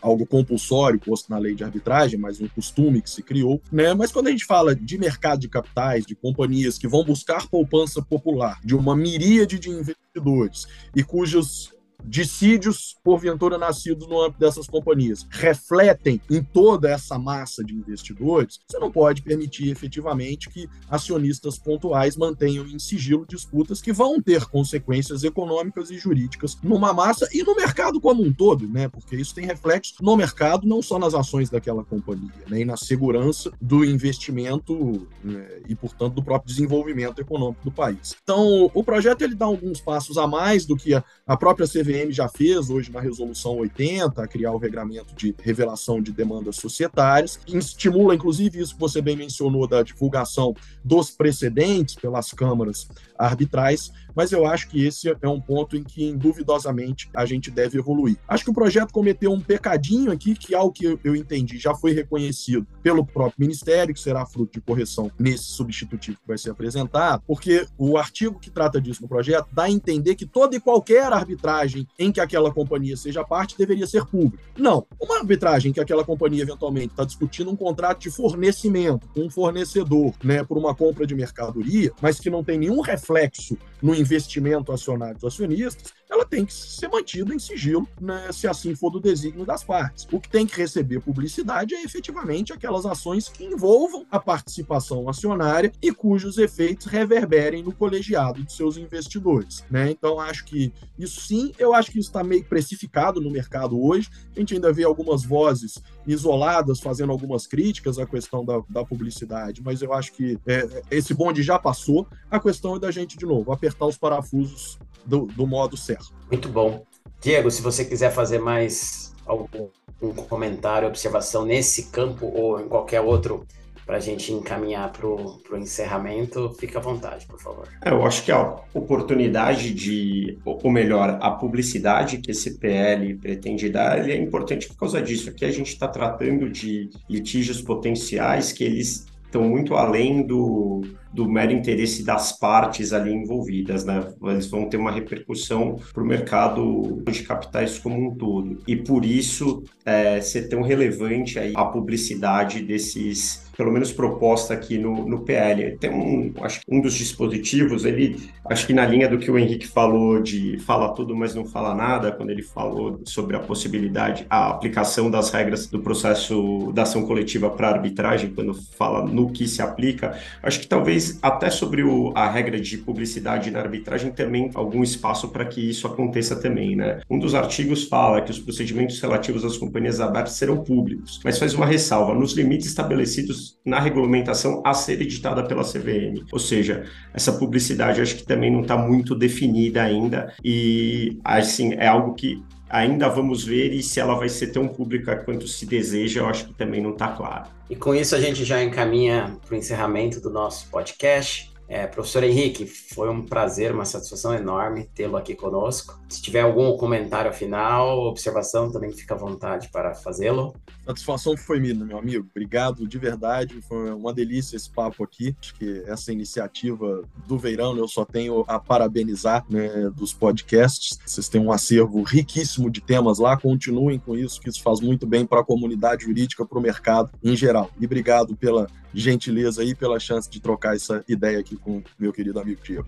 algo 0.03 0.27
compulsório 0.27 0.99
posto 0.99 1.31
na 1.31 1.39
lei 1.39 1.55
de 1.55 1.63
arbitragem, 1.63 2.19
mas 2.19 2.41
um 2.41 2.49
costume 2.49 3.01
que 3.01 3.11
se 3.11 3.23
criou. 3.23 3.63
Né? 3.71 3.95
Mas 3.95 4.11
quando 4.11 4.27
a 4.27 4.31
gente 4.33 4.45
fala 4.45 4.75
de 4.75 4.99
mercado 4.99 5.41
de 5.41 5.49
capitais, 5.49 6.05
de 6.05 6.17
companhias 6.17 6.79
que 6.79 6.89
vão 6.89 7.05
buscar 7.05 7.47
poupança 7.47 8.03
popular, 8.03 8.59
de 8.65 8.75
uma 8.75 8.97
miríade 8.97 9.59
de 9.61 9.71
investidores 9.71 10.67
e 10.95 11.05
cujos 11.05 11.76
dissídios, 12.07 12.97
porventura 13.03 13.59
nascidos 13.59 14.09
no 14.09 14.21
âmbito 14.21 14.41
dessas 14.41 14.67
companhias, 14.67 15.27
refletem 15.31 16.21
em 16.31 16.43
toda 16.43 16.91
essa 16.91 17.19
massa 17.19 17.65
de 17.65 17.75
investidores, 17.75 18.59
você 18.67 18.79
não 18.79 18.91
pode 18.91 19.23
permitir 19.23 19.71
efetivamente 19.71 20.49
que 20.49 20.69
acionistas 20.89 21.59
pontuais 21.59 22.17
mantenham 22.17 22.67
em 22.67 22.79
sigilo 22.79 23.27
disputas 23.27 23.81
que 23.81 23.93
vão 23.93 24.21
ter 24.21 24.45
consequências 24.47 25.25
econômicas 25.25 25.91
e 25.91 25.99
jurídicas 25.99 26.57
numa 26.63 26.93
massa 26.93 27.29
e 27.33 27.43
no 27.43 27.55
mercado 27.55 28.01
como 28.01 28.23
um 28.23 28.33
todo, 28.33 28.69
né? 28.69 28.89
Porque 28.89 29.17
isso 29.17 29.35
tem 29.35 29.47
reflexo 29.47 29.95
no 30.01 30.17
mercado, 30.17 30.67
não 30.67 30.83
só 30.83 30.99
nas 30.99 31.15
ações 31.15 31.51
daquela 31.51 31.85
companhia, 31.85 32.33
né? 32.49 32.61
E 32.61 32.65
na 32.65 32.77
segurança 32.77 33.51
do 33.61 33.85
investimento 33.85 35.07
né? 35.23 35.61
e, 35.69 35.75
portanto, 35.75 36.15
do 36.15 36.23
próprio 36.23 36.53
desenvolvimento 36.53 37.21
econômico 37.21 37.65
do 37.65 37.71
país. 37.71 38.15
Então, 38.23 38.71
o 38.73 38.85
projeto 38.85 39.23
ele 39.23 39.35
dá 39.35 39.47
alguns 39.47 39.81
passos 39.81 40.19
a 40.19 40.27
mais 40.27 40.67
do 40.67 40.77
que 40.77 40.95
a, 40.95 41.37
própria 41.37 41.67
CVM 41.67 41.96
CVM 41.97 42.13
já 42.13 42.29
fez 42.29 42.69
hoje 42.69 42.93
na 42.93 43.01
resolução 43.01 43.57
80, 43.59 44.23
a 44.23 44.29
criar 44.29 44.53
o 44.53 44.59
regramento 44.59 45.15
de 45.15 45.35
revelação 45.43 46.03
de 46.03 46.13
demandas 46.13 46.57
societárias, 46.57 47.41
estimula 47.47 48.15
inclusive 48.15 48.61
isso 48.61 48.75
que 48.75 48.81
você 48.81 49.01
bem 49.01 49.17
mencionou 49.17 49.67
da 49.67 49.83
divulgação 49.83 50.55
dos 50.85 51.11
precedentes 51.11 51.95
pelas 51.95 52.33
câmaras 52.33 52.89
arbitrais, 53.19 53.93
mas 54.17 54.33
eu 54.33 54.47
acho 54.47 54.69
que 54.69 54.85
esse 54.85 55.15
é 55.21 55.29
um 55.29 55.41
ponto 55.41 55.77
em 55.77 55.85
que, 55.85 56.13
duvidosamente, 56.15 57.11
a 57.15 57.27
gente 57.27 57.51
deve 57.51 57.79
evoluir. 57.79 58.17
Acho 58.27 58.45
que 58.45 58.51
o 58.51 58.55
projeto 58.55 58.93
cometeu 58.93 59.31
um 59.31 59.41
pecadinho 59.41 60.11
aqui, 60.11 60.35
que 60.35 60.55
ao 60.55 60.73
que 60.73 60.99
eu 61.05 61.15
entendi 61.15 61.59
já 61.59 61.75
foi 61.75 61.93
reconhecido 61.93 62.67
pelo 62.83 63.05
próprio 63.05 63.41
Ministério, 63.41 63.95
que 63.95 64.01
será 64.01 64.25
fruto 64.25 64.55
de 64.55 64.61
correção 64.61 65.11
nesse 65.19 65.45
substitutivo 65.45 66.19
que 66.19 66.27
vai 66.27 66.39
ser 66.39 66.51
apresentado, 66.51 67.23
porque 67.27 67.67
o 67.77 67.99
artigo 67.99 68.39
que 68.41 68.51
trata 68.51 68.81
disso 68.81 69.03
no 69.03 69.09
projeto 69.09 69.49
dá 69.53 69.65
a 69.65 69.71
entender 69.71 70.15
que 70.15 70.25
toda 70.25 70.57
e 70.57 70.61
qualquer 70.61 71.13
arbitragem 71.13 71.87
em 71.99 72.11
que 72.11 72.21
aquela 72.21 72.53
companhia 72.53 72.97
seja 72.97 73.25
parte 73.25 73.59
deveria 73.59 73.87
ser 73.87 74.07
pública. 74.07 74.43
Não. 74.57 74.87
Uma 75.01 75.19
arbitragem 75.19 75.71
em 75.71 75.75
que 75.75 75.81
aquela 75.81 76.05
companhia 76.05 76.43
eventualmente 76.43 76.89
está 76.89 77.05
discutindo 77.05 77.51
um 77.51 77.57
contrato 77.57 78.01
de 78.01 78.11
fornecimento 78.11 79.09
com 79.09 79.27
um 79.27 79.31
fornecedor, 79.31 80.15
né, 80.25 80.43
por 80.43 80.57
uma 80.57 80.75
compra 80.75 81.07
de 81.07 81.15
mercadoria, 81.15 81.93
mas 82.01 82.19
que 82.19 82.31
não 82.31 82.43
tem 82.43 82.59
nenhum 82.59 82.81
reflexo 82.81 83.59
no 83.83 83.95
investimento 83.95 84.73
acionário 84.73 85.17
dos 85.17 85.33
acionistas, 85.33 85.93
ela 86.09 86.25
tem 86.25 86.45
que 86.45 86.53
ser 86.53 86.89
mantida 86.89 87.35
em 87.35 87.39
sigilo, 87.39 87.87
né, 88.01 88.31
se 88.33 88.47
assim 88.47 88.75
for 88.75 88.91
do 88.91 89.01
desígnio 89.01 89.45
das 89.45 89.65
partes. 89.65 90.07
O 90.11 90.21
que 90.21 90.29
tem 90.29 90.47
que 90.47 90.57
receber 90.57 91.01
publicidade 91.01 91.75
é 91.75 91.83
efetivamente 91.83 92.53
aquelas 92.53 92.87
ações 92.87 93.29
que 93.29 93.45
envolvam 93.45 94.07
a 94.11 94.19
participação 94.21 95.09
acionária 95.09 95.73
e 95.83 95.93
cujos 95.93 96.39
efeitos 96.39 96.87
reverberem 96.87 97.63
no 97.63 97.73
colegiado 97.73 98.43
de 98.43 98.53
seus 98.53 98.77
investidores. 98.77 99.65
Né? 99.71 99.91
Então, 99.91 100.21
acho 100.21 100.45
que 100.45 100.73
isso 100.99 101.21
sim, 101.21 101.53
eu 101.59 101.75
acho 101.75 101.91
que 101.91 101.99
isso 101.99 102.09
está 102.09 102.23
meio 102.23 102.45
precificado 102.45 103.21
no 103.21 103.31
mercado 103.31 103.81
hoje. 103.83 104.09
A 104.35 104.39
gente 104.39 104.55
ainda 104.55 104.73
vê 104.73 104.85
algumas 104.85 105.25
vozes 105.25 105.83
isoladas 106.07 106.81
fazendo 106.81 107.13
algumas 107.13 107.47
críticas 107.47 107.99
à 107.99 108.07
questão 108.07 108.45
da, 108.45 108.63
da 108.69 108.85
publicidade, 108.85 109.63
mas 109.65 109.83
eu 109.83 109.93
acho 109.93 110.13
que 110.13 110.39
é, 110.47 110.83
esse 110.91 111.13
bonde 111.13 111.43
já 111.43 111.59
passou. 111.59 112.07
A 112.31 112.39
questão 112.39 112.77
é 112.77 112.79
da 112.79 112.91
gente, 112.91 113.17
de 113.17 113.27
novo, 113.27 113.53
apertar 113.53 113.87
os 113.87 113.97
parafusos 113.97 114.79
do, 115.05 115.27
do 115.27 115.47
modo 115.47 115.77
certo. 115.77 116.13
Muito 116.31 116.49
bom. 116.49 116.85
Diego, 117.21 117.51
se 117.51 117.63
você 117.63 117.85
quiser 117.85 118.13
fazer 118.13 118.39
mais 118.39 119.15
algum 119.27 119.69
um 120.01 120.13
comentário, 120.13 120.87
observação 120.87 121.45
nesse 121.45 121.85
campo 121.85 122.27
ou 122.27 122.61
em 122.61 122.69
qualquer 122.69 123.01
outro 123.01 123.47
para 123.87 123.99
a 123.99 124.01
gente 124.01 124.33
encaminhar 124.33 124.93
para 124.93 125.07
o 125.07 125.41
encerramento, 125.57 126.53
fica 126.59 126.81
à 126.81 126.83
vontade, 126.83 127.25
por 127.25 127.41
favor. 127.41 127.69
É, 127.85 127.91
eu 127.91 128.05
acho 128.05 128.25
que 128.25 128.33
a 128.33 128.57
oportunidade 128.75 129.73
de, 129.73 130.37
ou 130.45 130.71
melhor, 130.71 131.19
a 131.23 131.31
publicidade 131.31 132.19
que 132.19 132.33
esse 132.33 132.59
PL 132.59 133.15
pretende 133.15 133.71
dar, 133.71 134.09
é 134.11 134.17
importante 134.17 134.67
por 134.67 134.77
causa 134.77 135.01
disso. 135.01 135.31
Aqui 135.31 135.45
a 135.45 135.53
gente 135.53 135.69
está 135.69 135.87
tratando 135.87 136.51
de 136.51 136.91
litígios 137.09 137.63
potenciais 137.63 138.53
que 138.53 138.65
eles 138.65 139.07
estão 139.25 139.43
muito 139.43 139.77
além 139.77 140.27
do, 140.27 140.83
do 141.17 141.27
mero 141.27 141.53
interesse 141.53 142.05
das 142.05 142.39
partes 142.39 142.93
ali 142.93 143.11
envolvidas, 143.11 143.87
né? 143.87 144.07
Eles 144.25 144.47
vão 144.49 144.69
ter 144.69 144.77
uma 144.77 144.93
repercussão 144.93 145.81
para 145.95 146.03
o 146.03 146.07
mercado 146.07 147.03
de 147.11 147.23
capitais 147.23 147.79
como 147.79 148.11
um 148.11 148.15
todo. 148.15 148.59
E 148.69 148.77
por 148.77 149.03
isso 149.03 149.65
é, 149.85 150.21
ser 150.21 150.49
tão 150.49 150.61
relevante 150.61 151.39
aí 151.39 151.55
a 151.57 151.65
publicidade 151.65 152.61
desses 152.61 153.47
pelo 153.57 153.73
menos 153.73 153.93
proposta 153.93 154.53
aqui 154.53 154.77
no, 154.77 155.09
no 155.09 155.21
PL. 155.21 155.77
Tem 155.79 155.91
um, 155.91 156.33
acho 156.43 156.61
que 156.61 156.67
um 156.69 156.81
dos 156.81 156.95
dispositivos, 156.95 157.85
ele, 157.85 158.31
acho 158.45 158.67
que 158.67 158.75
na 158.75 158.85
linha 158.85 159.09
do 159.09 159.19
que 159.19 159.31
o 159.31 159.39
Henrique 159.39 159.67
falou 159.67 160.21
de 160.21 160.59
fala 160.59 160.91
tudo, 160.95 161.17
mas 161.17 161.35
não 161.35 161.47
fala 161.47 161.75
nada, 161.75 162.13
quando 162.13 162.31
ele 162.31 162.43
falou 162.43 163.01
sobre 163.05 163.35
a 163.37 163.41
possibilidade, 163.41 164.27
a 164.29 164.51
aplicação 164.51 165.11
das 165.11 165.31
regras 165.31 165.67
do 165.67 165.81
processo 165.81 166.71
da 166.75 166.83
ação 166.83 167.07
coletiva 167.07 167.49
para 167.49 167.71
arbitragem, 167.71 168.33
quando 168.35 168.53
fala 168.55 169.07
no 169.07 169.31
que 169.31 169.49
se 169.49 169.63
aplica, 169.63 170.19
acho 170.43 170.61
que 170.61 170.67
talvez 170.69 171.06
até 171.23 171.51
sobre 171.51 171.83
o, 171.83 172.13
a 172.15 172.29
regra 172.29 172.61
de 172.61 172.79
publicidade 172.79 173.51
na 173.51 173.61
arbitragem 173.61 174.11
também 174.11 174.51
algum 174.55 174.83
espaço 174.83 175.29
para 175.29 175.45
que 175.45 175.61
isso 175.61 175.87
aconteça 175.87 176.37
também, 176.37 176.77
né? 176.77 177.01
Um 177.09 177.19
dos 177.19 177.35
artigos 177.35 177.85
fala 177.85 178.21
que 178.21 178.31
os 178.31 178.39
procedimentos 178.39 179.01
relativos 179.01 179.45
às 179.45 179.57
companhias 179.57 180.01
abertas 180.01 180.35
serão 180.35 180.63
públicos, 180.63 181.21
mas 181.25 181.39
faz 181.39 181.55
uma 181.55 181.67
ressalva, 181.67 182.15
nos 182.15 182.33
limites 182.33 182.67
estabelecidos 182.67 183.59
na 183.65 183.81
regulamentação 183.81 184.63
a 184.65 184.75
ser 184.75 185.01
editada 185.01 185.43
pela 185.45 185.63
CVM. 185.63 186.25
Ou 186.33 186.39
seja, 186.39 186.85
essa 187.13 187.33
publicidade 187.33 188.01
acho 188.01 188.17
que 188.17 188.25
também 188.25 188.51
não 188.51 188.63
está 188.63 188.77
muito 188.77 189.15
definida 189.15 189.83
ainda 189.83 190.33
e 190.45 191.19
assim 191.25 191.75
é 191.75 191.87
algo 191.87 192.15
que 192.15 192.43
ainda 192.69 193.09
vamos 193.09 193.45
ver 193.45 193.73
e 193.73 193.83
se 193.83 194.01
ela 194.01 194.15
vai 194.15 194.29
ser 194.29 194.49
tão 194.49 194.67
pública 194.69 195.17
quanto 195.17 195.47
se 195.47 195.67
deseja, 195.67 196.21
eu 196.21 196.27
acho 196.27 196.47
que 196.47 196.55
também 196.55 196.81
não 196.81 196.91
está 196.91 197.09
claro. 197.09 197.47
E 197.69 197.77
com 197.77 197.95
isso 197.95 198.15
a 198.15 198.21
gente 198.21 198.45
já 198.45 198.63
encaminha 198.63 199.37
para 199.45 199.55
o 199.55 199.59
encerramento 199.59 200.21
do 200.21 200.31
nosso 200.31 200.69
podcast. 200.71 201.53
É, 201.69 201.87
professor 201.87 202.23
Henrique, 202.23 202.65
foi 202.67 203.09
um 203.11 203.23
prazer, 203.25 203.73
uma 203.73 203.85
satisfação 203.85 204.33
enorme 204.33 204.85
tê-lo 204.95 205.17
aqui 205.17 205.35
conosco. 205.35 206.01
Se 206.09 206.23
tiver 206.23 206.43
algum 206.43 206.77
comentário 206.77 207.33
final, 207.33 207.99
observação, 208.07 208.71
também 208.71 208.93
fica 208.93 209.15
à 209.15 209.19
vontade 209.19 209.69
para 209.71 209.95
fazê-lo. 209.95 210.55
Satisfação 210.87 211.37
foi 211.37 211.59
minha, 211.59 211.75
meu 211.75 211.99
amigo. 211.99 212.25
Obrigado 212.31 212.87
de 212.87 212.97
verdade. 212.97 213.61
Foi 213.63 213.91
uma 213.91 214.15
delícia 214.15 214.55
esse 214.55 214.71
papo 214.71 215.03
aqui. 215.03 215.35
Acho 215.41 215.55
que 215.57 215.83
essa 215.85 216.13
iniciativa 216.13 217.03
do 217.27 217.37
Veirão 217.37 217.77
eu 217.77 217.89
só 217.89 218.05
tenho 218.05 218.45
a 218.47 218.61
parabenizar 218.61 219.45
né, 219.51 219.91
dos 219.91 220.13
podcasts. 220.13 221.01
Vocês 221.05 221.29
têm 221.29 221.41
um 221.41 221.51
acervo 221.51 222.01
riquíssimo 222.03 222.71
de 222.71 222.81
temas 222.81 223.19
lá. 223.19 223.37
Continuem 223.37 223.99
com 223.99 224.17
isso, 224.17 224.41
que 224.41 224.49
isso 224.49 224.63
faz 224.63 224.81
muito 224.81 225.05
bem 225.05 225.27
para 225.27 225.41
a 225.41 225.45
comunidade 225.45 226.05
jurídica, 226.05 226.47
para 226.47 226.59
o 226.59 226.63
mercado 226.63 227.11
em 227.25 227.35
geral. 227.35 227.69
E 227.81 227.85
obrigado 227.85 228.37
pela 228.37 228.69
gentileza 228.95 229.65
e 229.65 229.75
pela 229.75 229.99
chance 229.99 230.31
de 230.31 230.41
trocar 230.41 230.75
essa 230.77 231.05
ideia 231.09 231.39
aqui 231.39 231.56
com 231.59 231.83
meu 231.99 232.13
querido 232.13 232.41
amigo 232.41 232.61
Diego. 232.63 232.87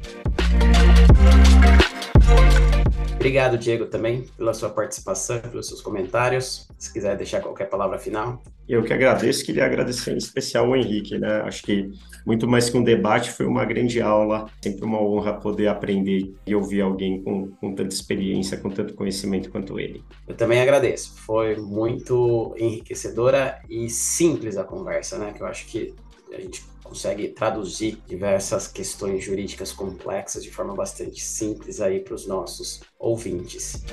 Obrigado, 3.14 3.58
Diego, 3.58 3.86
também 3.86 4.24
pela 4.36 4.54
sua 4.54 4.70
participação, 4.70 5.40
pelos 5.40 5.66
seus 5.66 5.82
comentários. 5.82 6.68
Se 6.78 6.92
quiser 6.92 7.16
deixar 7.16 7.40
qualquer 7.40 7.68
palavra 7.68 7.98
final. 7.98 8.40
Eu 8.68 8.82
que 8.84 8.92
agradeço, 8.92 9.44
queria 9.44 9.64
agradecer 9.64 10.12
em 10.12 10.18
especial 10.18 10.66
ao 10.66 10.76
Henrique, 10.76 11.18
né? 11.18 11.40
Acho 11.40 11.62
que 11.64 11.90
muito 12.24 12.46
mais 12.46 12.70
que 12.70 12.76
um 12.76 12.84
debate, 12.84 13.32
foi 13.32 13.46
uma 13.46 13.64
grande 13.64 14.00
aula. 14.00 14.48
Sempre 14.62 14.84
uma 14.84 15.02
honra 15.02 15.32
poder 15.32 15.66
aprender 15.66 16.32
e 16.46 16.54
ouvir 16.54 16.82
alguém 16.82 17.20
com, 17.22 17.48
com 17.48 17.74
tanta 17.74 17.92
experiência, 17.92 18.56
com 18.56 18.70
tanto 18.70 18.94
conhecimento 18.94 19.50
quanto 19.50 19.80
ele. 19.80 20.04
Eu 20.28 20.36
também 20.36 20.60
agradeço. 20.60 21.14
Foi 21.16 21.56
muito 21.56 22.54
enriquecedora 22.56 23.60
e 23.68 23.90
simples 23.90 24.56
a 24.56 24.64
conversa, 24.64 25.18
né? 25.18 25.32
Que 25.32 25.42
eu 25.42 25.46
acho 25.46 25.66
que 25.66 25.92
a 26.32 26.40
gente 26.40 26.62
consegue 26.88 27.28
traduzir 27.28 28.02
diversas 28.06 28.66
questões 28.66 29.22
jurídicas 29.22 29.72
complexas 29.72 30.42
de 30.42 30.50
forma 30.50 30.74
bastante 30.74 31.22
simples 31.22 31.80
aí 31.80 32.00
para 32.00 32.14
os 32.14 32.26
nossos 32.26 32.80
ouvintes. 32.98 33.84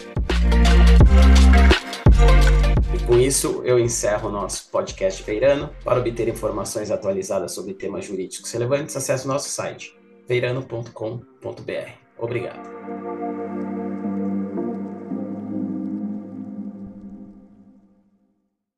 E 2.93 3.05
com 3.05 3.19
isso, 3.19 3.61
eu 3.65 3.77
encerro 3.77 4.29
o 4.29 4.31
nosso 4.31 4.69
podcast 4.71 5.21
feirano. 5.21 5.69
Para 5.83 5.99
obter 5.99 6.29
informações 6.29 6.89
atualizadas 6.89 7.51
sobre 7.51 7.73
temas 7.73 8.05
jurídicos 8.05 8.51
relevantes, 8.51 8.95
acesse 8.95 9.25
o 9.25 9.27
nosso 9.27 9.49
site 9.49 9.93
feirano.com.br. 10.25 11.91
Obrigado. 12.17 13.64